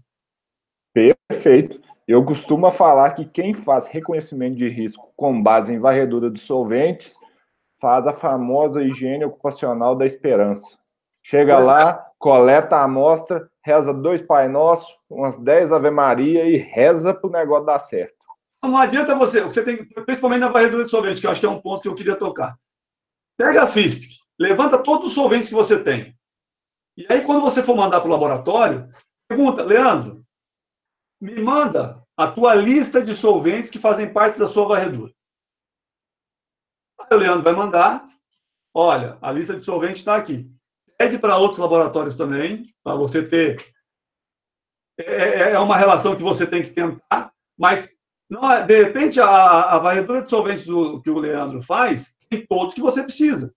[1.28, 1.80] Perfeito.
[2.08, 7.16] Eu costumo falar que quem faz reconhecimento de risco com base em varredura de solventes
[7.80, 10.78] faz a famosa higiene ocupacional da esperança.
[11.22, 12.11] Chega pois lá, é.
[12.18, 17.32] coleta a amostra, reza dois Pai Nosso, umas dez Ave Maria e reza para o
[17.32, 18.14] negócio dar certo.
[18.62, 21.50] Não adianta você, você tem, principalmente na varredura de solvente, que eu acho que é
[21.50, 22.56] um ponto que eu queria tocar.
[23.36, 26.18] Pega a FISP, Levanta todos os solventes que você tem.
[26.97, 28.91] E aí, quando você for mandar para o laboratório,
[29.28, 30.24] pergunta, Leandro,
[31.20, 35.12] me manda a tua lista de solventes que fazem parte da sua varredura.
[36.99, 38.09] Aí o Leandro vai mandar,
[38.74, 40.51] olha, a lista de solventes está aqui.
[40.97, 43.62] Pede para outros laboratórios também, para você ter.
[44.99, 47.95] É, é, é, uma relação que você tem que tentar, mas
[48.28, 52.47] não, é, de repente a, a varredura de solventes do, que o Leandro faz tem
[52.47, 53.55] todos que você precisa.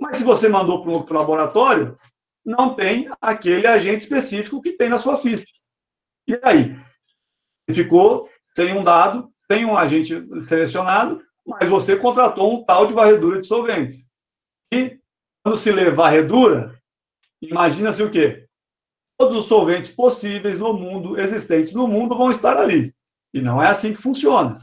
[0.00, 1.98] Mas se você mandou para um outro laboratório,
[2.44, 5.46] não tem aquele agente específico que tem na sua FISP.
[6.26, 6.76] E aí?
[7.70, 10.14] Ficou sem um dado, tem um agente
[10.48, 14.08] selecionado, mas você contratou um tal de varredura de solventes.
[14.72, 14.98] E
[15.42, 16.78] quando se lê varredura,
[17.40, 18.46] imagina-se o quê?
[19.18, 22.94] Todos os solventes possíveis no mundo, existentes no mundo, vão estar ali.
[23.32, 24.58] E não é assim que funciona.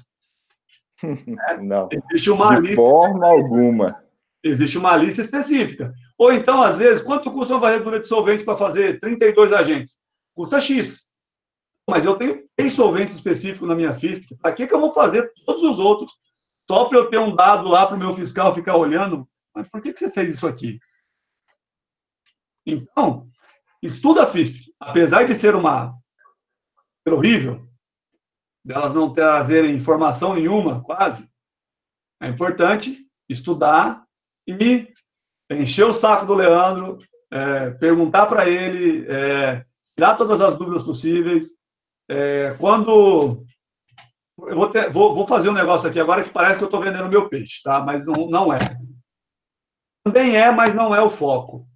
[1.61, 1.87] Não.
[1.91, 2.75] Existe uma de lista.
[2.75, 4.03] forma alguma.
[4.43, 5.93] Existe uma lista específica.
[6.17, 9.97] Ou então, às vezes, quanto custa uma varredura de solventes para fazer 32 agentes?
[10.33, 11.07] Custa X.
[11.89, 14.35] Mas eu tenho três solventes específicos na minha física.
[14.41, 16.11] Para que, que eu vou fazer todos os outros?
[16.69, 19.27] Só para eu ter um dado lá para o meu fiscal ficar olhando?
[19.53, 20.79] Mas por que, que você fez isso aqui?
[22.65, 23.27] Então,
[23.81, 24.73] estuda a FISP.
[24.79, 25.97] Apesar de ser uma
[27.07, 27.67] ser horrível,
[28.63, 31.27] delas não trazerem informação nenhuma, quase,
[32.21, 34.05] é importante estudar
[34.49, 34.93] e
[35.51, 36.97] encher o saco do Leandro,
[37.31, 39.63] é, perguntar para ele, é,
[39.95, 41.47] tirar todas as dúvidas possíveis.
[42.09, 43.43] É, quando.
[44.39, 46.81] Eu vou, ter, vou, vou, fazer um negócio aqui agora que parece que eu estou
[46.81, 47.81] vendendo meu peixe, tá?
[47.81, 48.59] Mas não, não é.
[50.03, 51.67] Também é, mas não é o foco.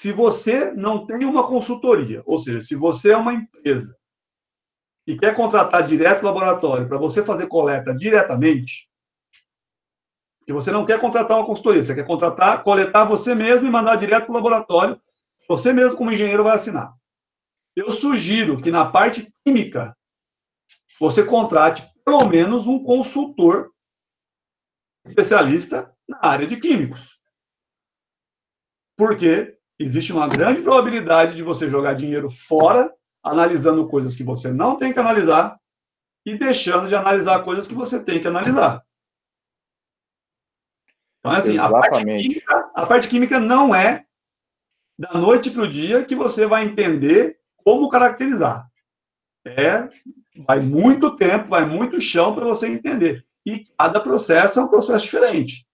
[0.00, 3.96] Se você não tem uma consultoria, ou seja, se você é uma empresa
[5.06, 8.90] e quer contratar direto o laboratório para você fazer coleta diretamente,
[10.52, 13.96] que você não quer contratar uma consultoria, você quer contratar, coletar você mesmo e mandar
[13.96, 15.00] direto para o laboratório,
[15.48, 16.94] você mesmo como engenheiro vai assinar.
[17.74, 19.96] Eu sugiro que na parte química
[21.00, 23.72] você contrate pelo menos um consultor
[25.06, 27.18] especialista na área de químicos.
[28.96, 32.92] Porque existe uma grande probabilidade de você jogar dinheiro fora
[33.22, 35.58] analisando coisas que você não tem que analisar
[36.26, 38.84] e deixando de analisar coisas que você tem que analisar.
[41.22, 44.04] Então, assim, a parte, química, a parte química não é
[44.98, 48.68] da noite para o dia que você vai entender como caracterizar.
[49.46, 49.88] É,
[50.44, 53.24] vai muito tempo, vai muito chão para você entender.
[53.46, 55.64] E cada processo é um processo diferente.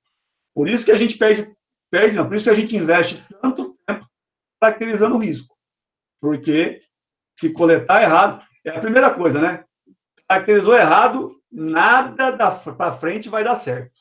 [0.55, 1.51] Por isso que a gente perde,
[1.91, 4.07] perde não, por isso que a gente investe tanto tempo
[4.61, 5.57] caracterizando o risco.
[6.21, 6.83] Porque
[7.39, 9.65] se coletar errado, é a primeira coisa, né?
[10.29, 12.37] Caracterizou errado, nada
[12.77, 13.98] para frente vai dar certo.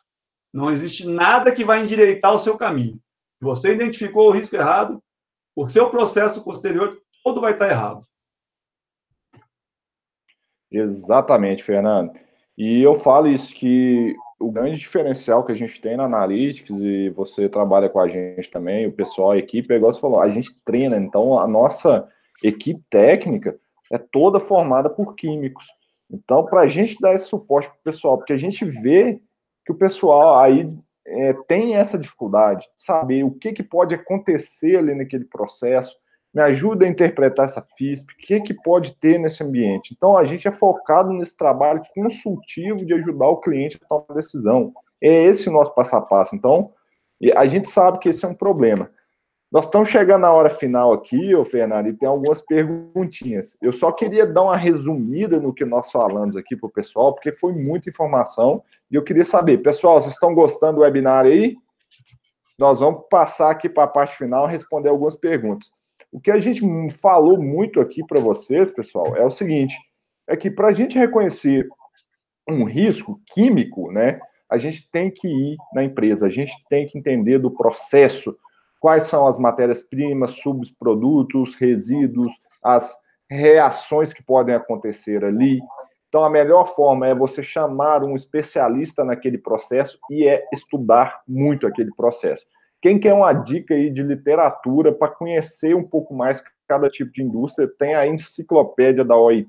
[0.57, 2.99] Não existe nada que vai endireitar o seu caminho.
[3.39, 4.99] Você identificou o risco errado,
[5.55, 8.01] o seu processo posterior todo vai estar errado.
[10.71, 12.11] Exatamente, Fernando.
[12.57, 17.11] E eu falo isso que o grande diferencial que a gente tem na Analytics, e
[17.11, 20.31] você trabalha com a gente também, o pessoal, a equipe, é igual você falou, a
[20.31, 22.09] gente treina, então a nossa
[22.43, 23.59] equipe técnica
[23.91, 25.67] é toda formada por químicos.
[26.09, 29.21] Então, para a gente dar esse suporte para o pessoal, porque a gente vê
[29.67, 30.73] que o pessoal aí
[31.05, 35.93] é, tem essa dificuldade de saber o que, que pode acontecer ali naquele processo,
[36.33, 39.93] me ajuda a interpretar essa FISP, o que, que pode ter nesse ambiente.
[39.93, 44.15] Então, a gente é focado nesse trabalho consultivo de ajudar o cliente a tomar uma
[44.15, 44.71] decisão.
[45.01, 46.33] É esse o nosso passo a passo.
[46.33, 46.71] Então,
[47.35, 48.89] a gente sabe que esse é um problema.
[49.51, 53.57] Nós estamos chegando na hora final aqui, ô Fernando, e tem algumas perguntinhas.
[53.61, 57.33] Eu só queria dar uma resumida no que nós falamos aqui para o pessoal, porque
[57.33, 61.55] foi muita informação, e eu queria saber, pessoal, vocês estão gostando do webinar aí?
[62.57, 65.69] Nós vamos passar aqui para a parte final responder algumas perguntas.
[66.11, 66.61] O que a gente
[66.91, 69.77] falou muito aqui para vocês, pessoal, é o seguinte:
[70.27, 71.67] é que para a gente reconhecer
[72.49, 74.19] um risco químico, né,
[74.49, 78.35] a gente tem que ir na empresa, a gente tem que entender do processo
[78.79, 82.31] quais são as matérias-primas, subprodutos, resíduos,
[82.63, 82.95] as
[83.29, 85.59] reações que podem acontecer ali.
[86.07, 91.67] Então, a melhor forma é você chamar um especialista naquele processo e é estudar muito
[91.67, 92.45] aquele processo.
[92.81, 97.23] Quem quer uma dica aí de literatura para conhecer um pouco mais cada tipo de
[97.23, 99.47] indústria, tem a enciclopédia da OIT.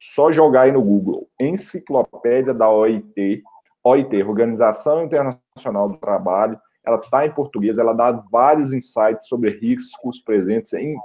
[0.00, 1.28] Só jogar aí no Google.
[1.38, 3.42] Enciclopédia da OIT.
[3.82, 6.58] OIT, Organização Internacional do Trabalho
[6.88, 10.96] ela está em português, ela dá vários insights sobre riscos presentes em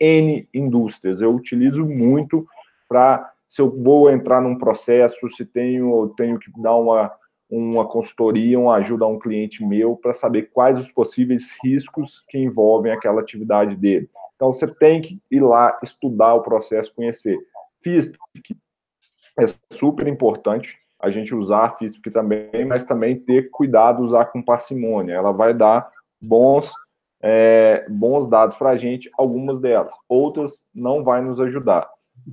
[0.00, 1.20] N indústrias.
[1.20, 2.44] Eu utilizo muito
[2.88, 7.12] para, se eu vou entrar num processo, se tenho, tenho que dar uma,
[7.50, 12.38] uma consultoria, uma ajuda a um cliente meu para saber quais os possíveis riscos que
[12.38, 14.08] envolvem aquela atividade dele.
[14.36, 17.36] Então, você tem que ir lá estudar o processo, conhecer.
[17.82, 18.16] FISP
[19.36, 24.40] é super importante, a gente usar a FISP também, mas também ter cuidado, usar com
[24.40, 25.14] parcimônia.
[25.14, 25.90] Ela vai dar
[26.20, 26.70] bons,
[27.20, 29.92] é, bons dados para a gente, algumas delas.
[30.08, 31.90] Outras não vai nos ajudar.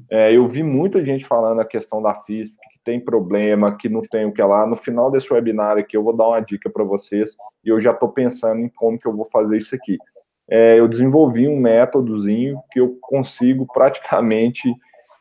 [0.09, 4.01] É, eu vi muita gente falando a questão da FISP, que tem problema, que não
[4.01, 4.65] tem o que lá.
[4.65, 7.91] No final desse webinar aqui, eu vou dar uma dica para vocês e eu já
[7.91, 9.97] estou pensando em como que eu vou fazer isso aqui.
[10.49, 14.73] É, eu desenvolvi um métodozinho que eu consigo praticamente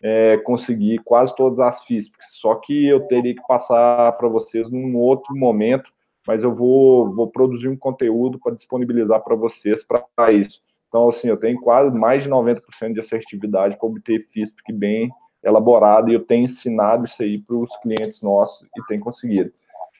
[0.03, 4.97] é, conseguir quase todas as FISPs, só que eu teria que passar para vocês num
[4.97, 5.91] outro momento,
[6.27, 10.63] mas eu vou, vou produzir um conteúdo para disponibilizar para vocês para isso.
[10.97, 15.11] Então, assim, eu tenho quase mais de 90% de assertividade para obter FISP bem
[15.45, 19.53] elaborado e eu tenho ensinado isso aí para os clientes nossos e tem conseguido.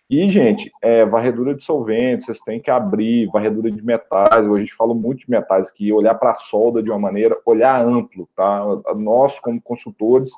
[0.09, 4.73] E, gente, é, varredura de solventes, vocês têm que abrir, varredura de metais, a gente
[4.73, 8.65] fala muito de metais aqui, olhar para a solda de uma maneira, olhar amplo, tá?
[8.97, 10.31] Nós, como consultores,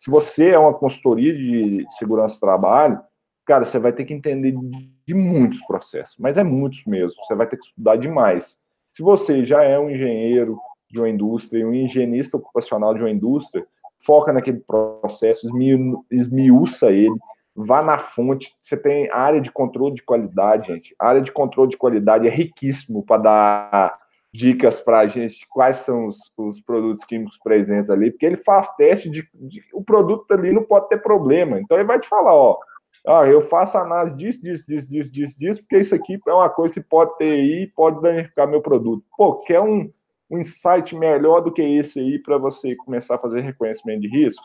[0.00, 3.00] se você é uma consultoria de segurança do trabalho,
[3.44, 4.52] cara, você vai ter que entender
[5.06, 8.58] de muitos processos, mas é muitos mesmo, você vai ter que estudar demais.
[8.96, 10.58] Se você já é um engenheiro
[10.90, 13.66] de uma indústria, um higienista ocupacional de uma indústria,
[14.00, 15.46] foca naquele processo,
[16.10, 17.14] esmiuça ele,
[17.54, 18.56] vá na fonte.
[18.62, 20.96] Você tem área de controle de qualidade, gente.
[20.98, 23.98] A área de controle de qualidade é riquíssimo para dar
[24.32, 28.74] dicas para a gente quais são os, os, produtos químicos presentes ali, porque ele faz
[28.76, 31.60] teste de, de, o produto ali não pode ter problema.
[31.60, 32.56] Então ele vai te falar, ó,
[33.06, 36.50] ah, eu faço análise disso, disso, disso, disso, disso, disso, porque isso aqui é uma
[36.50, 39.04] coisa que pode ter aí, pode danificar meu produto.
[39.16, 39.90] Pô, quer um,
[40.28, 44.42] um insight melhor do que esse aí para você começar a fazer reconhecimento de risco?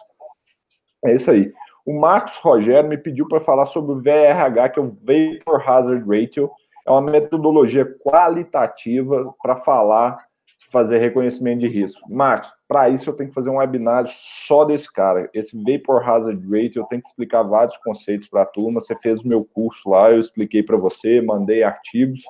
[1.03, 1.51] É isso aí.
[1.83, 6.05] O Marcos Rogério me pediu para falar sobre o VRH, que é o Vapor Hazard
[6.07, 6.51] Ratio.
[6.85, 10.23] É uma metodologia qualitativa para falar,
[10.71, 12.01] fazer reconhecimento de risco.
[12.11, 15.29] Marcos, para isso eu tenho que fazer um webinar só desse cara.
[15.33, 18.79] Esse Vapor Hazard Ratio, eu tenho que explicar vários conceitos para a turma.
[18.79, 22.21] Você fez o meu curso lá, eu expliquei para você, mandei artigos.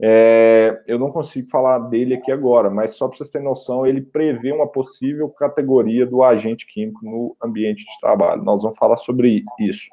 [0.00, 4.00] É, eu não consigo falar dele aqui agora, mas só para vocês terem noção, ele
[4.00, 8.44] prevê uma possível categoria do agente químico no ambiente de trabalho.
[8.44, 9.88] Nós vamos falar sobre isso.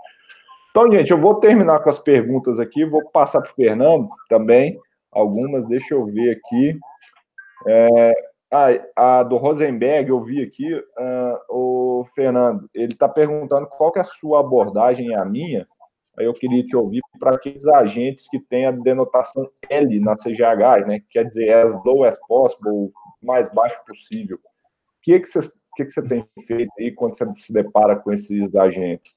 [0.70, 4.78] Então, gente, eu vou terminar com as perguntas aqui, vou passar para o Fernando também,
[5.12, 6.78] algumas, deixa eu ver aqui.
[7.68, 8.14] É,
[8.52, 14.00] a, a, do Rosenberg, eu vi aqui, uh, o Fernando, ele está perguntando qual que
[14.00, 15.68] é a sua abordagem e a minha,
[16.18, 20.88] Aí eu queria te ouvir para aqueles agentes que têm a denotação L na CGH,
[20.88, 21.02] né?
[21.10, 22.92] Quer dizer, as low as possible,
[23.22, 24.38] mais baixo possível.
[24.38, 24.42] O
[25.02, 25.42] que, que, você,
[25.76, 29.14] que, que você tem feito aí quando você se depara com esses agentes?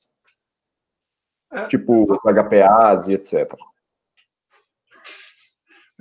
[1.52, 1.66] É.
[1.66, 3.54] Tipo HPAs e etc.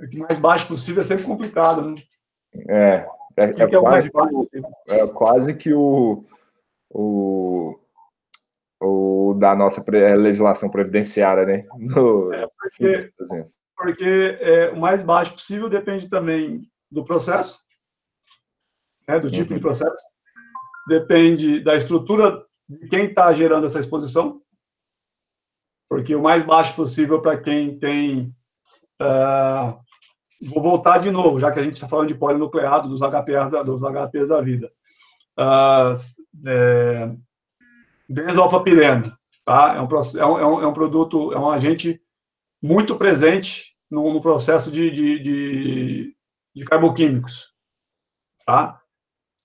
[0.00, 2.02] O mais baixo possível é sempre complicado, né?
[2.68, 6.24] É, é, é, é quase, que, é quase que o,
[6.90, 7.78] o
[8.80, 9.84] o da nossa
[10.16, 11.66] legislação previdenciária, né?
[11.76, 13.12] No, é porque,
[13.76, 17.60] porque é, o mais baixo possível depende também do processo,
[19.06, 19.56] né, do tipo uhum.
[19.56, 20.04] de processo,
[20.86, 24.40] depende da estrutura de quem está gerando essa exposição,
[25.88, 28.34] porque o mais baixo possível para quem tem.
[29.00, 29.78] Uh,
[30.40, 33.82] vou voltar de novo, já que a gente está falando de polinucleado, dos HPs, dos
[33.82, 34.70] HPs da vida.
[35.38, 37.10] Uh, é,
[38.08, 39.74] Benzalfapireno, tá?
[39.76, 42.00] É um, é, um, é um produto, é um agente
[42.62, 46.16] muito presente no, no processo de, de, de,
[46.54, 47.52] de, carboquímicos,
[48.44, 48.80] tá?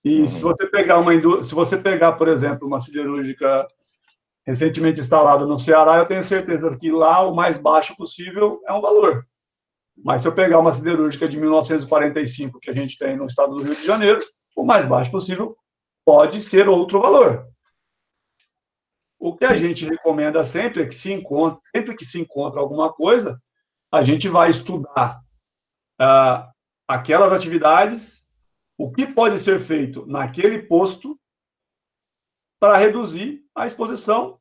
[0.04, 0.28] E uhum.
[0.28, 1.14] se você pegar uma
[1.44, 3.68] se você pegar, por exemplo, uma siderúrgica
[4.46, 8.82] recentemente instalada no Ceará, eu tenho certeza que lá o mais baixo possível é um
[8.82, 9.26] valor.
[9.98, 13.64] Mas se eu pegar uma siderúrgica de 1945 que a gente tem no estado do
[13.64, 14.20] Rio de Janeiro,
[14.56, 15.56] o mais baixo possível
[16.06, 17.48] pode ser outro valor.
[19.20, 22.92] O que a gente recomenda sempre é que se encontra, sempre que se encontra alguma
[22.92, 23.42] coisa,
[23.92, 25.22] a gente vai estudar
[26.00, 26.52] ah,
[26.88, 28.26] aquelas atividades,
[28.78, 31.18] o que pode ser feito naquele posto
[32.60, 34.40] para reduzir a exposição,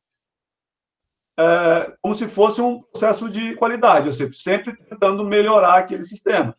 [1.39, 6.55] é, como se fosse um processo de qualidade, ou seja, sempre tentando melhorar aquele sistema,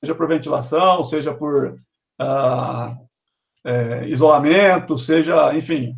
[0.00, 1.76] seja por ventilação, seja por
[2.20, 2.96] ah,
[3.64, 5.96] é, isolamento, seja, enfim,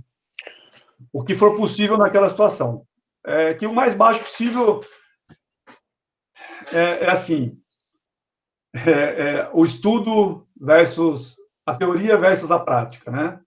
[1.13, 2.87] o que for possível naquela situação.
[3.27, 4.83] É, que o mais baixo possível
[6.73, 7.59] é, é assim:
[8.75, 13.41] é, é, o estudo versus a teoria versus a prática, né?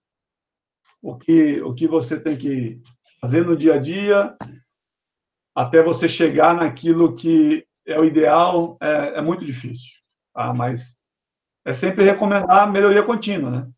[1.00, 2.82] O que, o que você tem que
[3.20, 4.36] fazer no dia a dia
[5.58, 9.98] até você chegar naquilo que é o ideal é, é muito difícil,
[10.32, 10.54] tá?
[10.54, 11.00] Mas
[11.66, 13.68] é sempre recomendar melhoria contínua, né?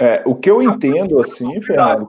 [0.00, 2.08] É, o que eu entendo, assim, Fernando,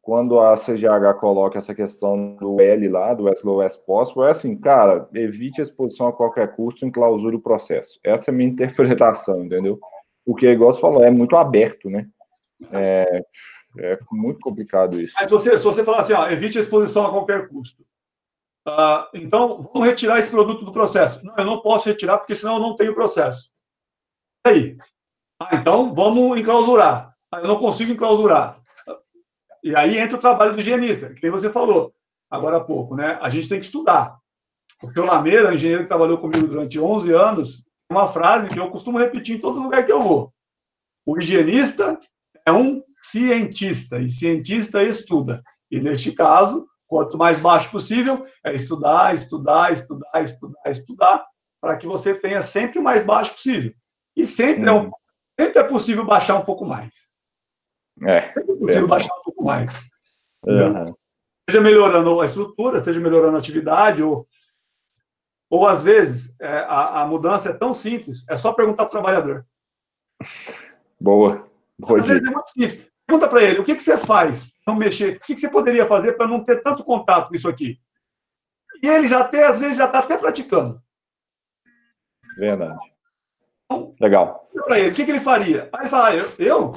[0.00, 4.30] quando a CGH coloca essa questão do L lá, do as low as possible, é
[4.30, 8.00] assim, cara, evite a exposição a qualquer custo, enclausure o processo.
[8.02, 9.78] Essa é a minha interpretação, entendeu?
[10.24, 12.06] Porque, igual você falou, é muito aberto, né?
[12.72, 13.22] É,
[13.76, 15.12] É muito complicado isso.
[15.18, 17.84] Mas se você, se você falar assim, ó, evite a exposição a qualquer custo.
[18.66, 21.24] Uh, então, vamos retirar esse produto do processo.
[21.24, 23.50] Não, eu não posso retirar, porque senão eu não tenho processo.
[24.46, 24.76] E aí?
[25.40, 27.14] Ah, então, vamos enclausurar.
[27.30, 28.60] Ah, eu não consigo enclausurar.
[29.62, 31.94] E aí entra o trabalho do higienista, que nem você falou
[32.34, 33.18] agora há pouco, né?
[33.22, 34.18] A gente tem que estudar.
[34.80, 38.98] Porque o Lameira, engenheiro que trabalhou comigo durante 11 anos, uma frase que eu costumo
[38.98, 40.32] repetir em todo lugar que eu vou.
[41.06, 41.98] O higienista
[42.44, 45.42] é um cientista, e cientista estuda.
[45.70, 51.26] E neste caso, quanto mais baixo possível, é estudar, estudar, estudar, estudar, estudar,
[51.60, 53.74] para que você tenha sempre o mais baixo possível.
[54.16, 54.68] E sempre, hum.
[54.68, 54.90] é, um,
[55.40, 57.18] sempre é possível baixar um pouco mais.
[58.00, 58.32] É.
[58.32, 58.88] Sempre é possível é.
[58.88, 59.74] baixar um pouco mais.
[60.46, 60.94] Uhum.
[61.50, 64.28] Seja melhorando a estrutura, seja melhorando a atividade, ou
[65.50, 69.02] ou, às vezes, é, a, a, mudança é tão simples, é só perguntar para o
[69.02, 69.46] trabalhador.
[71.00, 71.46] Boa.
[71.78, 72.90] Boa às vezes é muito simples.
[73.06, 75.16] Pergunta para ele, o que, que você faz não mexer?
[75.16, 77.78] O que, que você poderia fazer para não ter tanto contato com isso aqui?
[78.82, 80.82] E ele já até, às vezes, já está até praticando.
[82.36, 82.78] Verdade.
[83.64, 84.48] Então, Legal.
[84.66, 85.68] Para ele, o que, que ele faria?
[85.72, 86.74] Aí ele fala, ah, eu, eu,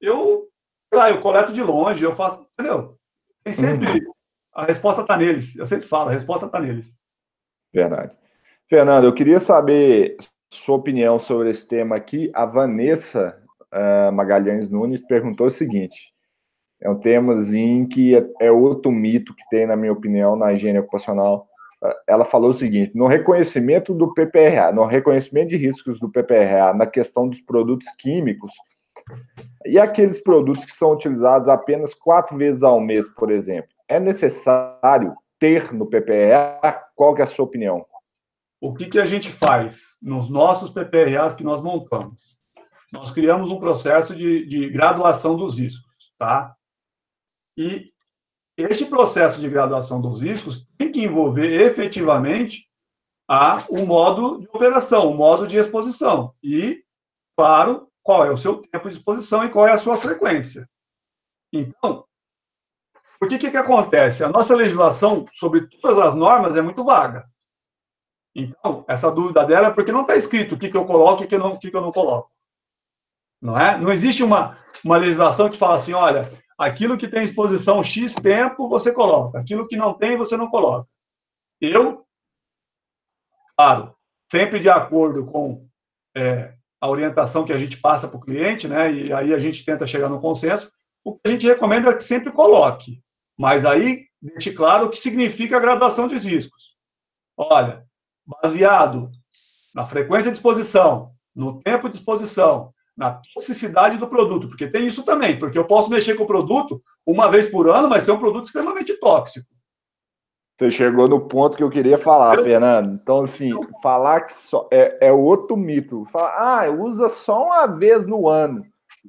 [0.00, 0.48] eu,
[0.92, 2.96] lá, eu coleto de longe, eu faço, entendeu?
[3.42, 4.12] Tem sempre, uhum.
[4.54, 5.56] a resposta está neles.
[5.56, 7.00] Eu sempre falo, a resposta está neles.
[7.72, 8.16] Verdade.
[8.68, 10.16] Fernando, eu queria saber
[10.52, 12.30] sua opinião sobre esse tema aqui.
[12.34, 13.39] A Vanessa
[13.72, 16.12] uh, Magalhães Nunes perguntou o seguinte:
[16.80, 20.78] é um temazinho que é, é, outro mito que tem, na minha opinião, na higiene
[20.78, 21.48] ocupacional.
[21.82, 26.74] Uh, ela falou o seguinte: no reconhecimento do PPRA, no reconhecimento de riscos do PPRA,
[26.74, 28.52] na questão dos produtos químicos,
[29.66, 35.14] e aqueles produtos que são utilizados apenas quatro vezes ao mês, por exemplo, é necessário
[35.38, 36.60] ter no PPRA?
[36.94, 37.84] Qual que é a sua opinião?
[38.60, 42.29] O que, que a gente faz nos nossos PPRAs que nós montamos?
[42.92, 46.54] Nós criamos um processo de, de graduação dos riscos, tá?
[47.56, 47.92] E
[48.56, 52.68] este processo de graduação dos riscos tem que envolver efetivamente
[53.28, 56.34] a, o modo de operação, o modo de exposição.
[56.42, 56.82] E,
[57.36, 60.68] claro, qual é o seu tempo de exposição e qual é a sua frequência.
[61.52, 62.04] Então,
[63.22, 64.24] o que, que, que acontece?
[64.24, 67.28] A nossa legislação sobre todas as normas é muito vaga.
[68.34, 71.26] Então, essa dúvida dela é porque não está escrito o que, que eu coloco e
[71.26, 72.30] o que, não, o que, que eu não coloco.
[73.40, 73.78] Não é?
[73.78, 78.68] Não existe uma, uma legislação que fala assim, olha, aquilo que tem exposição X tempo,
[78.68, 79.38] você coloca.
[79.38, 80.88] Aquilo que não tem, você não coloca.
[81.60, 82.06] Eu,
[83.56, 83.94] claro,
[84.30, 85.66] sempre de acordo com
[86.16, 88.92] é, a orientação que a gente passa para o cliente, né?
[88.92, 90.70] E aí a gente tenta chegar no consenso.
[91.04, 93.02] O que a gente recomenda é que sempre coloque.
[93.38, 96.76] Mas aí deixe claro o que significa a graduação de riscos.
[97.36, 97.86] Olha,
[98.26, 99.10] baseado
[99.74, 105.02] na frequência de exposição, no tempo de exposição, na toxicidade do produto, porque tem isso
[105.06, 108.18] também, porque eu posso mexer com o produto uma vez por ano, mas ser um
[108.18, 109.46] produto extremamente tóxico.
[110.58, 112.44] Você chegou no ponto que eu queria falar, eu...
[112.44, 113.00] Fernando.
[113.02, 116.04] Então, assim, falar que só é, é outro mito.
[116.12, 118.66] Falar, ah, usa só uma vez no ano.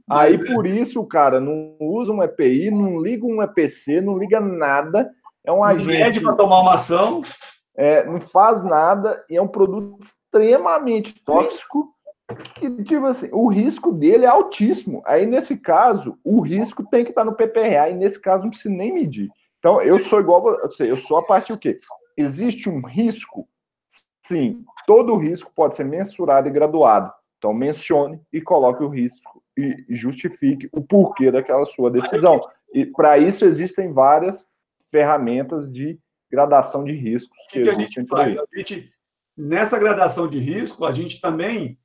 [0.10, 0.56] Aí é.
[0.56, 5.12] por isso, cara, não usa um EPI, não liga um EPC, não liga nada.
[5.44, 6.22] É um agente.
[6.22, 7.22] para tomar uma ação.
[7.76, 11.94] É, não faz nada e é um produto extremamente tóxico.
[12.36, 15.02] Que, tipo assim, o risco dele é altíssimo.
[15.06, 18.74] Aí, nesse caso, o risco tem que estar no PPRA, e nesse caso não precisa
[18.74, 19.30] nem medir.
[19.60, 21.80] Então, eu sou igual você, eu sou a parte o quê?
[22.18, 23.48] Existe um risco?
[24.24, 27.12] Sim, todo risco pode ser mensurado e graduado.
[27.38, 32.42] Então, mencione e coloque o risco e justifique o porquê daquela sua decisão.
[32.74, 34.48] E para isso existem várias
[34.90, 36.00] ferramentas de
[36.32, 38.38] gradação de riscos que, que, que a gente faz?
[38.38, 38.92] A gente,
[39.38, 41.78] nessa gradação de risco, a gente também,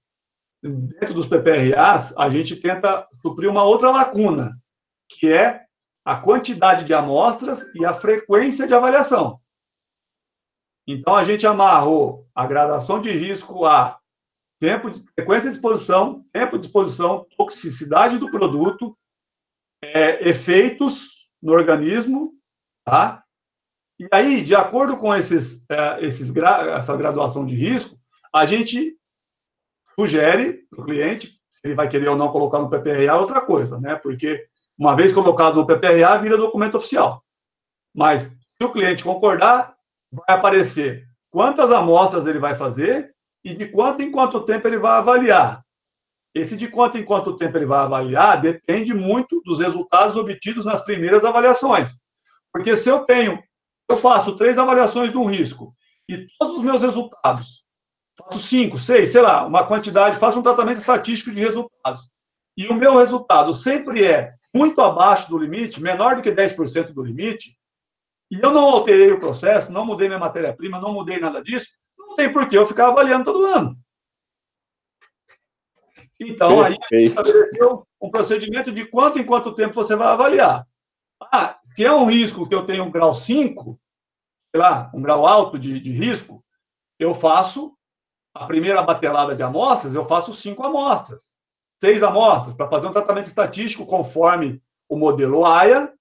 [0.66, 4.58] dentro dos PPRAs, a gente tenta suprir uma outra lacuna,
[5.08, 5.64] que é
[6.04, 9.40] a quantidade de amostras e a frequência de avaliação.
[10.86, 13.98] Então, a gente amarrou a gradação de risco a
[14.60, 18.96] tempo de frequência de exposição, tempo de exposição, toxicidade do produto,
[19.82, 22.32] é, efeitos no organismo,
[22.84, 23.22] tá?
[23.98, 27.98] E aí, de acordo com esses, é, esses essa graduação de risco,
[28.32, 28.96] a gente
[29.98, 31.32] sugere para o cliente,
[31.64, 33.96] ele vai querer ou não colocar no PPRA é outra coisa, né?
[33.96, 34.46] Porque
[34.78, 37.24] uma vez colocado no PPRA, vira documento oficial.
[37.94, 39.74] Mas se o cliente concordar,
[40.12, 44.98] vai aparecer quantas amostras ele vai fazer e de quanto em quanto tempo ele vai
[44.98, 45.64] avaliar.
[46.34, 50.82] Esse de quanto em quanto tempo ele vai avaliar depende muito dos resultados obtidos nas
[50.84, 51.98] primeiras avaliações.
[52.52, 53.42] Porque se eu tenho,
[53.88, 55.74] eu faço três avaliações de um risco
[56.08, 57.65] e todos os meus resultados,
[58.18, 62.10] faço cinco, seis, sei lá, uma quantidade, faço um tratamento estatístico de resultados.
[62.56, 67.02] E o meu resultado sempre é muito abaixo do limite, menor do que 10% do
[67.02, 67.58] limite,
[68.30, 71.68] e eu não alterei o processo, não mudei minha matéria-prima, não mudei nada disso,
[71.98, 73.78] não tem por que eu ficar avaliando todo ano.
[76.18, 76.82] Então, Perfeito.
[76.90, 80.66] aí a gente estabeleceu um procedimento de quanto em quanto tempo você vai avaliar.
[81.20, 83.78] Ah, se é um risco que eu tenho um grau 5,
[84.50, 86.42] sei lá, um grau alto de, de risco,
[86.98, 87.75] eu faço
[88.38, 91.36] a primeira batelada de amostras, eu faço cinco amostras,
[91.80, 95.92] seis amostras, para fazer um tratamento estatístico conforme o modelo AIA,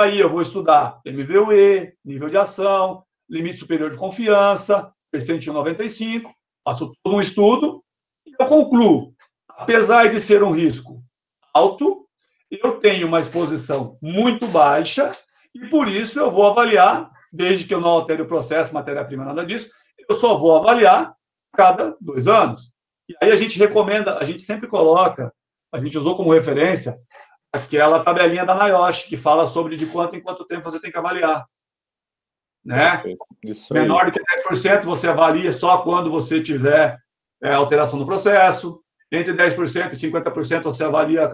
[0.00, 6.30] aí eu vou estudar MVUE, nível de ação, limite superior de confiança, percentil 95,
[6.64, 7.82] faço todo um estudo
[8.26, 9.14] e eu concluo,
[9.48, 11.02] apesar de ser um risco
[11.54, 12.06] alto,
[12.50, 15.12] eu tenho uma exposição muito baixa
[15.54, 19.44] e por isso eu vou avaliar, desde que eu não altere o processo, matéria-prima, nada
[19.44, 19.70] disso,
[20.08, 21.17] eu só vou avaliar
[21.54, 22.70] cada dois anos.
[23.08, 25.32] E aí a gente recomenda, a gente sempre coloca,
[25.72, 26.98] a gente usou como referência
[27.52, 30.98] aquela tabelinha da NIOSH, que fala sobre de quanto em quanto tempo você tem que
[30.98, 31.46] avaliar.
[32.64, 33.02] Né?
[33.70, 36.98] Menor do que 10% você avalia só quando você tiver
[37.42, 38.82] é, alteração no processo.
[39.10, 41.26] Entre 10% e 50% você avalia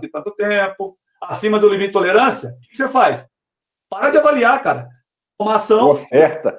[0.00, 0.98] de tanto tempo.
[1.20, 3.28] Acima do limite de tolerância, o que você faz?
[3.90, 4.88] Para de avaliar, cara.
[5.38, 5.94] Uma ação.
[5.96, 6.58] Certa.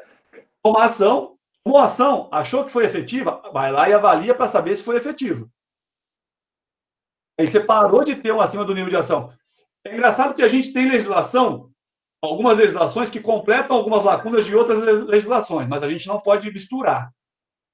[0.64, 1.38] Uma ação.
[1.66, 5.50] Uma ação achou que foi efetiva, vai lá e avalia para saber se foi efetivo.
[7.40, 9.32] Aí você parou de ter um acima do nível de ação.
[9.86, 11.72] É engraçado que a gente tem legislação,
[12.22, 17.12] algumas legislações que completam algumas lacunas de outras legislações, mas a gente não pode misturar.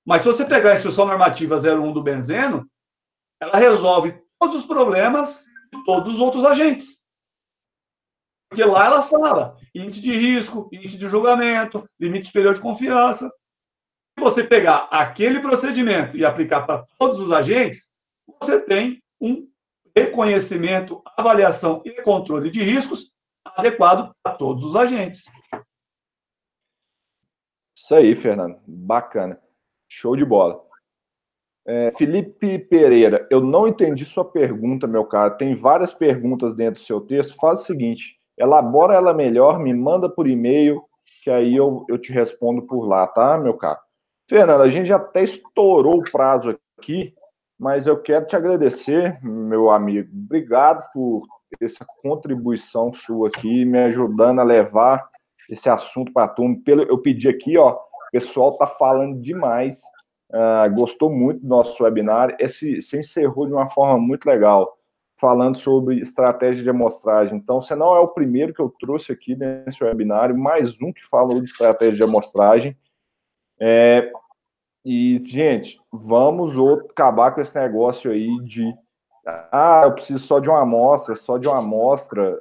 [0.05, 2.69] Mas se você pegar a instrução normativa 01 do benzeno,
[3.41, 7.03] ela resolve todos os problemas de todos os outros agentes.
[8.49, 13.31] Porque lá ela fala índice de risco, índice de julgamento, limite superior de confiança.
[14.17, 17.91] Você pegar aquele procedimento e aplicar para todos os agentes,
[18.39, 19.47] você tem um
[19.95, 23.11] reconhecimento, avaliação e controle de riscos
[23.43, 25.25] adequado para todos os agentes.
[27.77, 28.59] Isso aí, Fernando.
[28.65, 29.39] Bacana.
[29.87, 30.65] Show de bola.
[31.67, 35.31] É, Felipe Pereira, eu não entendi sua pergunta, meu cara.
[35.31, 37.35] Tem várias perguntas dentro do seu texto.
[37.35, 40.83] Faz o seguinte: elabora ela melhor, me manda por e-mail,
[41.23, 43.79] que aí eu, eu te respondo por lá, tá, meu caro?
[44.27, 47.13] Fernando, a gente já até estourou o prazo aqui,
[47.59, 50.09] mas eu quero te agradecer, meu amigo.
[50.11, 51.27] Obrigado por
[51.61, 55.07] essa contribuição sua aqui, me ajudando a levar
[55.49, 56.57] esse assunto para a turma.
[56.67, 59.81] Eu pedi aqui, ó, o pessoal tá falando demais,
[60.31, 62.35] uh, gostou muito do nosso webinar.
[62.39, 64.75] Esse se encerrou de uma forma muito legal,
[65.17, 67.37] falando sobre estratégia de amostragem.
[67.37, 71.05] Então, você não é o primeiro que eu trouxe aqui nesse webinário, mais um que
[71.05, 72.75] falou de estratégia de amostragem.
[73.59, 74.11] É,
[74.83, 76.53] e, gente, vamos
[76.91, 78.73] acabar com esse negócio aí de
[79.51, 82.39] ah, eu preciso só de uma amostra, só de uma amostra.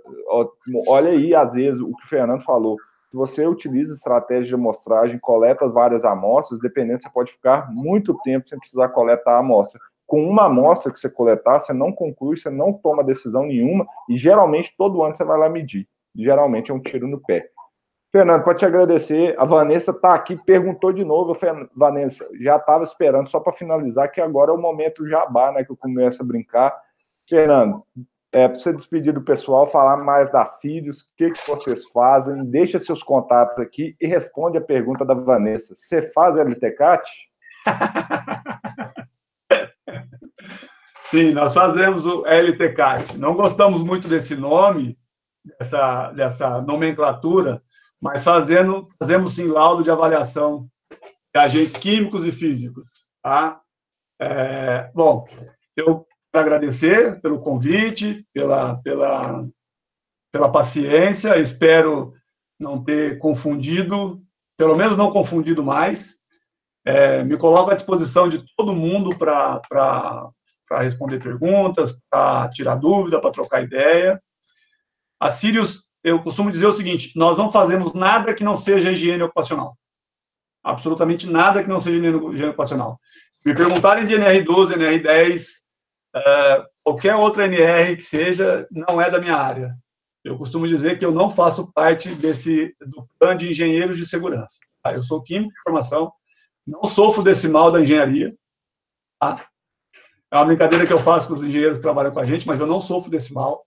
[0.86, 2.76] Olha aí, às vezes, o que o Fernando falou.
[3.10, 8.46] Se você utiliza estratégia de amostragem, coleta várias amostras, dependendo, você pode ficar muito tempo
[8.48, 9.80] sem precisar coletar a amostra.
[10.06, 14.18] Com uma amostra que você coletar, você não conclui, você não toma decisão nenhuma, e
[14.18, 15.88] geralmente todo ano você vai lá medir.
[16.14, 17.48] Geralmente é um tiro no pé.
[18.14, 21.36] Fernando, para te agradecer, a Vanessa está aqui, perguntou de novo,
[21.74, 25.72] Vanessa, já estava esperando, só para finalizar, que agora é o momento jabá, né, que
[25.72, 26.72] eu começo a brincar.
[27.28, 27.82] Fernando,
[28.30, 32.44] é, para você despedir do pessoal, falar mais da Sirius, o que, que vocês fazem,
[32.44, 35.74] deixa seus contatos aqui e responde a pergunta da Vanessa.
[35.74, 37.10] Você faz LTCAT?
[41.02, 43.18] Sim, nós fazemos o LTCAT.
[43.18, 44.96] Não gostamos muito desse nome,
[45.58, 47.60] dessa, dessa nomenclatura,
[48.04, 52.84] mas fazendo, fazemos sim laudo de avaliação de agentes químicos e físicos.
[53.22, 53.62] Tá?
[54.20, 55.26] É, bom,
[55.74, 59.48] eu quero agradecer pelo convite, pela, pela,
[60.30, 62.12] pela paciência, espero
[62.60, 64.22] não ter confundido,
[64.54, 66.16] pelo menos não confundido mais.
[66.84, 69.62] É, me coloco à disposição de todo mundo para
[70.72, 74.22] responder perguntas, para tirar dúvida, para trocar ideia.
[75.18, 79.22] A Sirius eu costumo dizer o seguinte: nós não fazemos nada que não seja higiene
[79.22, 79.76] ocupacional.
[80.62, 83.00] Absolutamente nada que não seja higiene ocupacional.
[83.32, 85.46] Se me perguntarem de NR12, NR10,
[86.16, 89.74] uh, qualquer outra NR que seja, não é da minha área.
[90.22, 94.58] Eu costumo dizer que eu não faço parte desse do plano de engenheiros de segurança.
[94.82, 94.94] Tá?
[94.94, 96.12] Eu sou químico de formação,
[96.66, 98.34] não sofro desse mal da engenharia.
[99.20, 99.46] Tá?
[100.30, 102.58] É uma brincadeira que eu faço com os engenheiros que trabalham com a gente, mas
[102.58, 103.66] eu não sofro desse mal.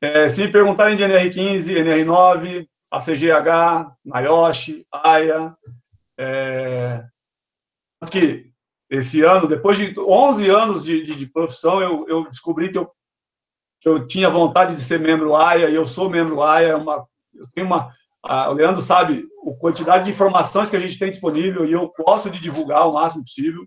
[0.00, 5.56] É, se me perguntarem de NR15, NR9, ACGH, NIOSH, AIA,
[6.18, 7.04] é,
[8.10, 8.50] que
[8.90, 12.90] esse ano, depois de 11 anos de, de, de profissão, eu, eu, descobri que eu
[13.84, 17.66] eu tinha vontade de ser membro AIA, e eu sou membro AIA, uma, eu tenho
[17.66, 17.92] uma...
[18.22, 21.92] A, o Leandro sabe a quantidade de informações que a gente tem disponível e eu
[21.96, 23.64] gosto de divulgar o máximo possível.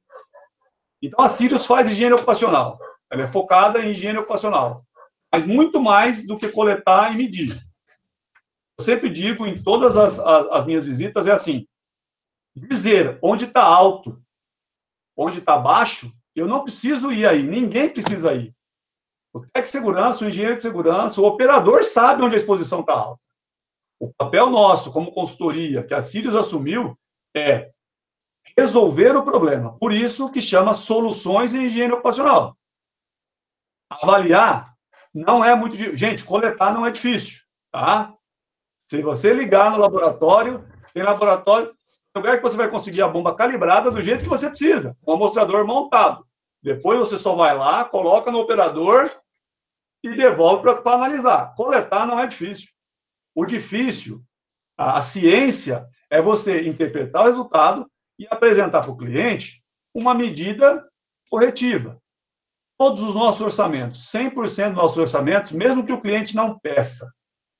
[1.02, 2.78] Então, a Sirius faz higiene ocupacional.
[3.10, 4.84] Ela é focada em higiene ocupacional.
[5.32, 7.58] Mas muito mais do que coletar e medir.
[8.78, 11.68] Eu sempre digo em todas as, as, as minhas visitas, é assim,
[12.56, 14.22] dizer onde está alto,
[15.16, 18.53] onde está baixo, eu não preciso ir aí, ninguém precisa ir.
[19.34, 22.94] O técnico de segurança, o engenheiro de segurança, o operador sabe onde a exposição está
[22.94, 23.22] alta.
[23.99, 26.98] O papel nosso, como consultoria, que a Sirius assumiu,
[27.36, 27.72] é
[28.58, 29.78] resolver o problema.
[29.78, 32.58] Por isso que chama soluções em higiene ocupacional.
[33.90, 34.70] Avaliar
[35.13, 35.97] não é muito difícil.
[35.97, 38.13] Gente, coletar não é difícil, tá?
[38.89, 41.73] Se você ligar no laboratório, tem laboratório,
[42.15, 45.13] lugar que você vai conseguir a bomba calibrada do jeito que você precisa, com o
[45.15, 46.25] amostrador montado.
[46.61, 49.09] Depois você só vai lá, coloca no operador
[50.03, 51.55] e devolve para analisar.
[51.55, 52.69] Coletar não é difícil.
[53.33, 54.21] O difícil,
[54.77, 57.89] a, a ciência, é você interpretar o resultado
[58.19, 59.63] e apresentar para o cliente
[59.93, 60.85] uma medida
[61.29, 62.01] corretiva.
[62.82, 67.14] Todos os nossos orçamentos, 100% dos nossos orçamentos, mesmo que o cliente não peça,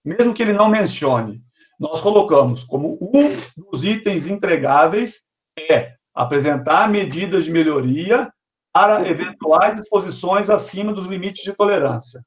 [0.04, 1.44] mesmo que ele não mencione,
[1.80, 5.28] nós colocamos como um dos itens entregáveis
[5.70, 8.34] é apresentar medidas de melhoria
[8.74, 12.26] para eventuais exposições acima dos limites de tolerância.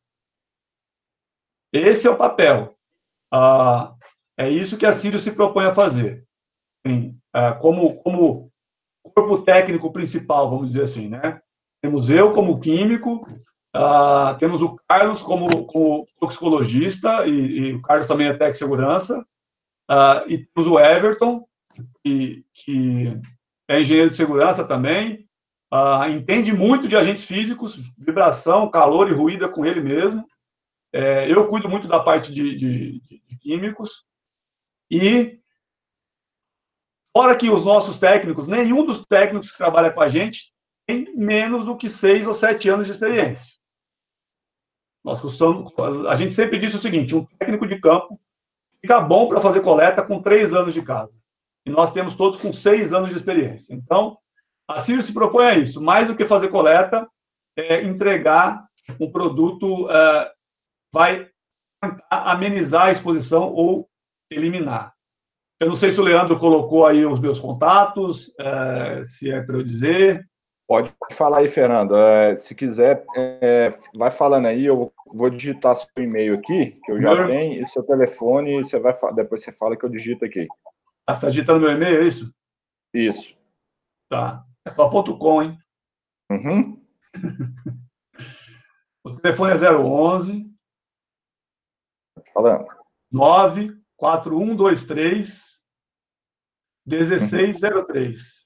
[1.73, 2.77] Esse é o papel.
[3.29, 3.93] Ah,
[4.39, 6.25] é isso que a Sírio se propõe a fazer.
[6.87, 8.53] Sim, ah, como, como
[9.03, 11.43] corpo técnico principal, vamos dizer assim, né?
[11.85, 13.29] Temos eu como químico,
[13.75, 18.59] ah, temos o Carlos como, como toxicologista, e, e, o Carlos também é técnico de
[18.59, 19.27] segurança,
[19.87, 21.47] ah, e temos o Everton,
[22.03, 23.21] que, que
[23.69, 25.29] é engenheiro de segurança também,
[25.71, 30.27] uh, entende muito de agentes físicos, vibração, calor e ruído com ele mesmo.
[30.91, 34.07] É, eu cuido muito da parte de, de, de, químicos.
[34.91, 35.39] E,
[37.13, 40.54] fora que os nossos técnicos, nenhum dos técnicos que trabalha com a gente
[40.87, 43.55] tem menos do que seis ou sete anos de experiência.
[45.05, 45.73] Nós somos,
[46.09, 48.19] a gente sempre diz o seguinte: um técnico de campo
[48.81, 51.19] fica bom para fazer coleta com três anos de casa.
[51.67, 53.75] E nós temos todos com seis anos de experiência.
[53.75, 54.19] Então,
[54.69, 57.09] a CIR se propõe a isso, mais do que fazer coleta,
[57.57, 58.67] é entregar
[59.01, 60.33] um produto, é,
[60.93, 61.29] vai
[62.11, 63.89] amenizar a exposição ou
[64.31, 64.95] eliminar.
[65.61, 69.57] Eu não sei se o Leandro colocou aí os meus contatos, é, se é para
[69.57, 70.27] eu dizer.
[70.67, 71.95] Pode falar aí, Fernando.
[71.95, 77.01] É, se quiser, é, vai falando aí, eu vou digitar seu e-mail aqui, que eu
[77.01, 77.27] já meu...
[77.27, 80.49] tenho, e seu telefone, você vai, depois você fala que eu digito aqui.
[81.07, 82.35] Ah, você está digitando meu e-mail, é isso?
[82.95, 83.37] Isso.
[84.09, 84.43] Tá.
[84.65, 85.59] É com, hein?
[86.31, 86.83] Uhum.
[89.05, 90.51] o telefone é 011
[92.33, 92.67] Falando.
[93.13, 95.63] 94123
[96.87, 98.44] 1603.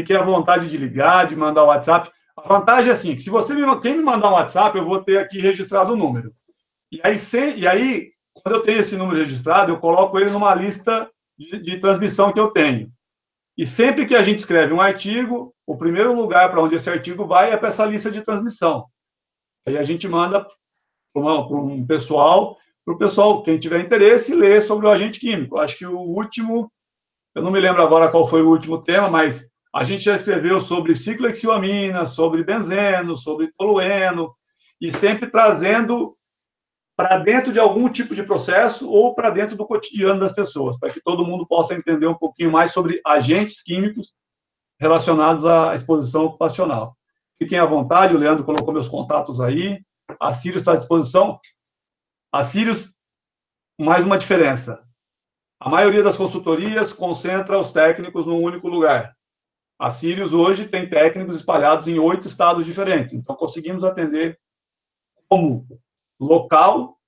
[0.00, 2.10] Fique à vontade de ligar, de mandar o WhatsApp.
[2.34, 5.04] A vantagem é assim, que se você me, quem me mandar um WhatsApp, eu vou
[5.04, 6.32] ter aqui registrado o número.
[6.90, 10.54] E aí, se, e aí, quando eu tenho esse número registrado, eu coloco ele numa
[10.54, 11.06] lista
[11.38, 12.90] de, de transmissão que eu tenho.
[13.58, 17.26] E sempre que a gente escreve um artigo, o primeiro lugar para onde esse artigo
[17.26, 18.86] vai é para essa lista de transmissão.
[19.66, 20.46] Aí a gente manda
[21.12, 22.56] para um pessoal,
[22.86, 25.58] para o pessoal, quem tiver interesse, ler sobre o agente químico.
[25.58, 26.72] Acho que o último,
[27.34, 30.60] eu não me lembro agora qual foi o último tema, mas a gente já escreveu
[30.60, 34.34] sobre ciclohexilamina, sobre benzeno, sobre tolueno,
[34.80, 36.16] e sempre trazendo
[36.96, 40.92] para dentro de algum tipo de processo ou para dentro do cotidiano das pessoas, para
[40.92, 44.14] que todo mundo possa entender um pouquinho mais sobre agentes químicos
[44.78, 46.96] relacionados à exposição ocupacional.
[47.38, 49.82] Fiquem à vontade, o Leandro colocou meus contatos aí,
[50.18, 51.38] a Sirius está à disposição.
[52.32, 52.94] A Sirius,
[53.78, 54.84] mais uma diferença.
[55.58, 59.14] A maioria das consultorias concentra os técnicos num único lugar.
[59.80, 64.38] A Sirius hoje tem técnicos espalhados em oito estados diferentes, então conseguimos atender
[65.26, 65.66] como
[66.20, 66.98] local,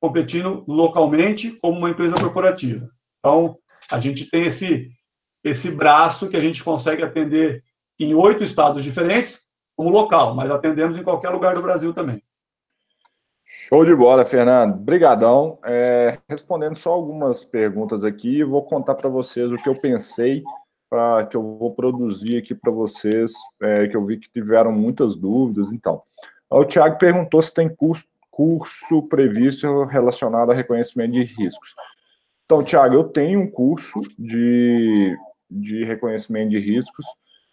[0.00, 2.88] competindo localmente como uma empresa corporativa.
[3.18, 3.58] Então,
[3.90, 4.90] a gente tem esse,
[5.44, 7.62] esse braço que a gente consegue atender
[7.98, 9.42] em oito estados diferentes
[9.76, 12.22] como local, mas atendemos em qualquer lugar do Brasil também.
[13.68, 14.78] Show de bola, Fernando.
[14.78, 15.58] Brigadão.
[15.64, 20.42] É, respondendo só algumas perguntas aqui, vou contar para vocês o que eu pensei
[21.28, 25.72] que eu vou produzir aqui para vocês, é, que eu vi que tiveram muitas dúvidas.
[25.72, 26.02] Então,
[26.50, 31.74] o Tiago perguntou se tem curso, curso previsto relacionado a reconhecimento de riscos.
[32.44, 35.16] Então, Tiago, eu tenho um curso de,
[35.48, 37.06] de reconhecimento de riscos.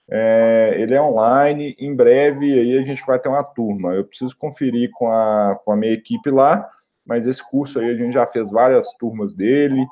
[0.09, 3.93] É, ele é online, em breve aí a gente vai ter uma turma.
[3.93, 6.68] Eu preciso conferir com a, com a minha equipe lá,
[7.05, 9.85] mas esse curso aí a gente já fez várias turmas dele.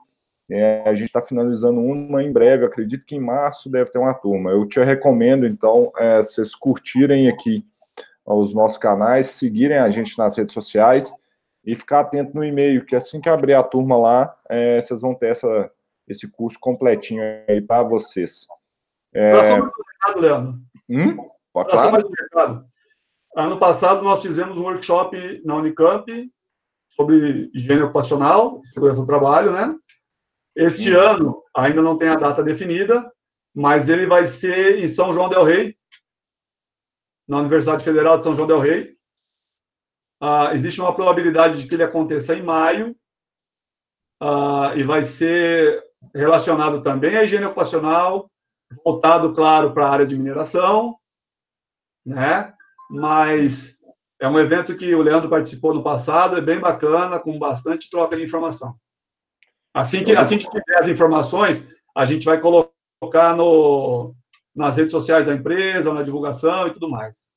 [0.49, 4.13] É, a gente está finalizando uma em breve, acredito que em março deve ter uma
[4.13, 4.51] turma.
[4.51, 7.65] Eu te recomendo, então, é, vocês curtirem aqui
[8.26, 11.13] os nossos canais, seguirem a gente nas redes sociais
[11.63, 15.15] e ficar atento no e-mail, que assim que abrir a turma lá, é, vocês vão
[15.15, 15.72] ter essa,
[16.07, 18.47] esse curso completinho aí para vocês.
[19.13, 19.31] É...
[19.31, 20.59] mercado, Leandro.
[20.89, 21.17] Hum?
[21.53, 22.09] claro.
[22.09, 22.65] mercado.
[23.35, 26.05] Ano passado, nós fizemos um workshop na Unicamp
[26.89, 29.76] sobre higiene ocupacional, segurança do trabalho, né?
[30.56, 30.99] Este hum.
[30.99, 33.11] ano, ainda não tem a data definida,
[33.53, 35.76] mas ele vai ser em São João del Rei,
[37.27, 38.95] na Universidade Federal de São João del Rei.
[40.22, 42.95] Ah, existe uma probabilidade de que ele aconteça em maio,
[44.22, 45.84] ah, e vai ser
[46.14, 48.30] relacionado também à higiene ocupacional,
[48.84, 50.98] voltado, claro, para a área de mineração,
[52.06, 52.53] né?
[52.90, 53.77] Mas
[54.19, 58.15] é um evento que o Leandro participou no passado, é bem bacana, com bastante troca
[58.15, 58.76] de informação.
[59.76, 64.15] Assim que, assim que tiver as informações, a gente vai colocar no,
[64.56, 67.30] nas redes sociais da empresa, na divulgação e tudo mais.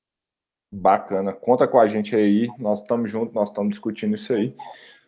[0.71, 4.55] Bacana, conta com a gente aí, nós estamos juntos, nós estamos discutindo isso aí.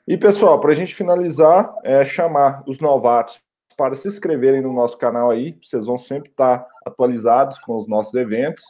[0.09, 3.41] E pessoal, para a gente finalizar, é chamar os novatos
[3.77, 8.15] para se inscreverem no nosso canal aí, vocês vão sempre estar atualizados com os nossos
[8.15, 8.65] eventos,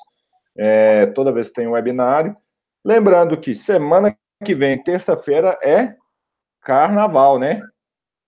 [0.55, 2.37] é, toda vez que tem um webinário.
[2.85, 4.15] Lembrando que semana
[4.45, 5.97] que vem, terça-feira, é
[6.61, 7.63] carnaval, né?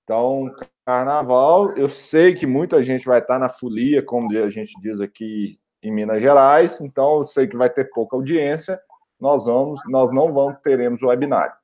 [0.04, 0.50] Então,
[0.84, 5.58] carnaval, eu sei que muita gente vai estar na folia, como a gente diz aqui
[5.82, 8.80] em Minas Gerais, então eu sei que vai ter pouca audiência,
[9.20, 11.54] nós vamos, nós não vamos teremos o webinário.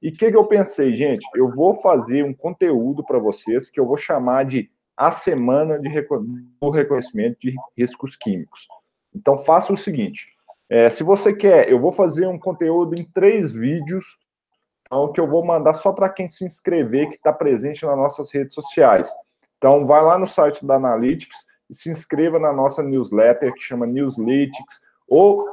[0.00, 1.24] E o que, que eu pensei, gente?
[1.34, 5.88] Eu vou fazer um conteúdo para vocês que eu vou chamar de a semana de
[6.60, 8.66] do reconhecimento de riscos químicos.
[9.14, 10.28] Então, faça o seguinte:
[10.68, 14.04] é, se você quer, eu vou fazer um conteúdo em três vídeos,
[15.12, 18.54] que eu vou mandar só para quem se inscrever, que está presente nas nossas redes
[18.54, 19.12] sociais.
[19.58, 21.38] Então, vai lá no site da Analytics
[21.70, 25.46] e se inscreva na nossa newsletter, que chama Newslytics, ou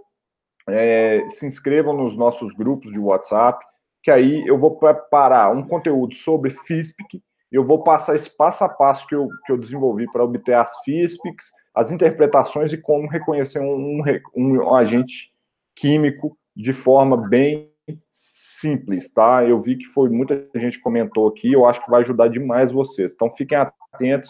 [0.68, 3.64] é, se inscrevam nos nossos grupos de WhatsApp
[4.02, 7.22] que aí eu vou preparar um conteúdo sobre FISPIC,
[7.52, 10.84] eu vou passar esse passo a passo que eu, que eu desenvolvi para obter as
[10.84, 14.04] FISPICs, as interpretações e como reconhecer um, um,
[14.36, 15.32] um agente
[15.76, 17.72] químico de forma bem
[18.60, 19.44] simples, tá?
[19.44, 23.14] Eu vi que foi muita gente comentou aqui, eu acho que vai ajudar demais vocês.
[23.14, 24.30] Então fiquem atentos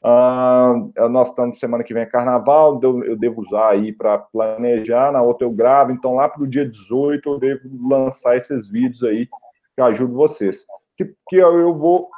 [0.00, 5.20] Uh, nós estamos semana que vem é carnaval, eu devo usar aí para planejar, na
[5.22, 9.26] outra eu gravo, então lá para o dia 18 eu devo lançar esses vídeos aí
[9.26, 10.64] que ajudo vocês.
[10.96, 12.08] Que, que eu vou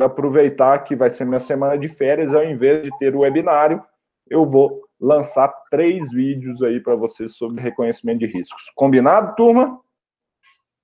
[0.00, 3.80] aproveitar que vai ser minha semana de férias, ao invés de ter o webinário,
[4.28, 8.72] eu vou lançar três vídeos aí para vocês sobre reconhecimento de riscos.
[8.74, 9.80] Combinado, turma?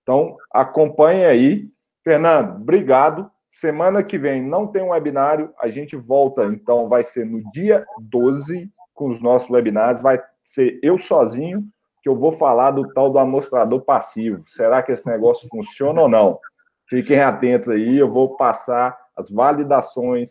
[0.09, 1.68] Então, acompanhe aí.
[2.02, 3.30] Fernando, obrigado.
[3.51, 7.85] Semana que vem não tem um webinário, a gente volta, então vai ser no dia
[8.01, 11.62] 12 com os nossos webinários, vai ser eu sozinho
[12.02, 14.43] que eu vou falar do tal do amostrador passivo.
[14.47, 16.39] Será que esse negócio funciona ou não?
[16.89, 20.30] Fiquem atentos aí, eu vou passar as validações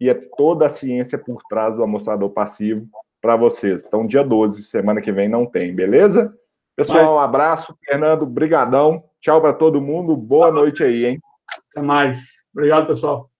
[0.00, 2.88] e é toda a ciência por trás do amostrador passivo
[3.20, 3.84] para vocês.
[3.86, 6.36] Então, dia 12, semana que vem não tem, beleza?
[6.86, 7.76] Pessoal, um abraço.
[7.84, 9.04] Fernando, brigadão.
[9.20, 10.16] Tchau para todo mundo.
[10.16, 11.20] Boa noite aí, hein?
[11.70, 12.46] Até mais.
[12.52, 13.31] Obrigado, pessoal.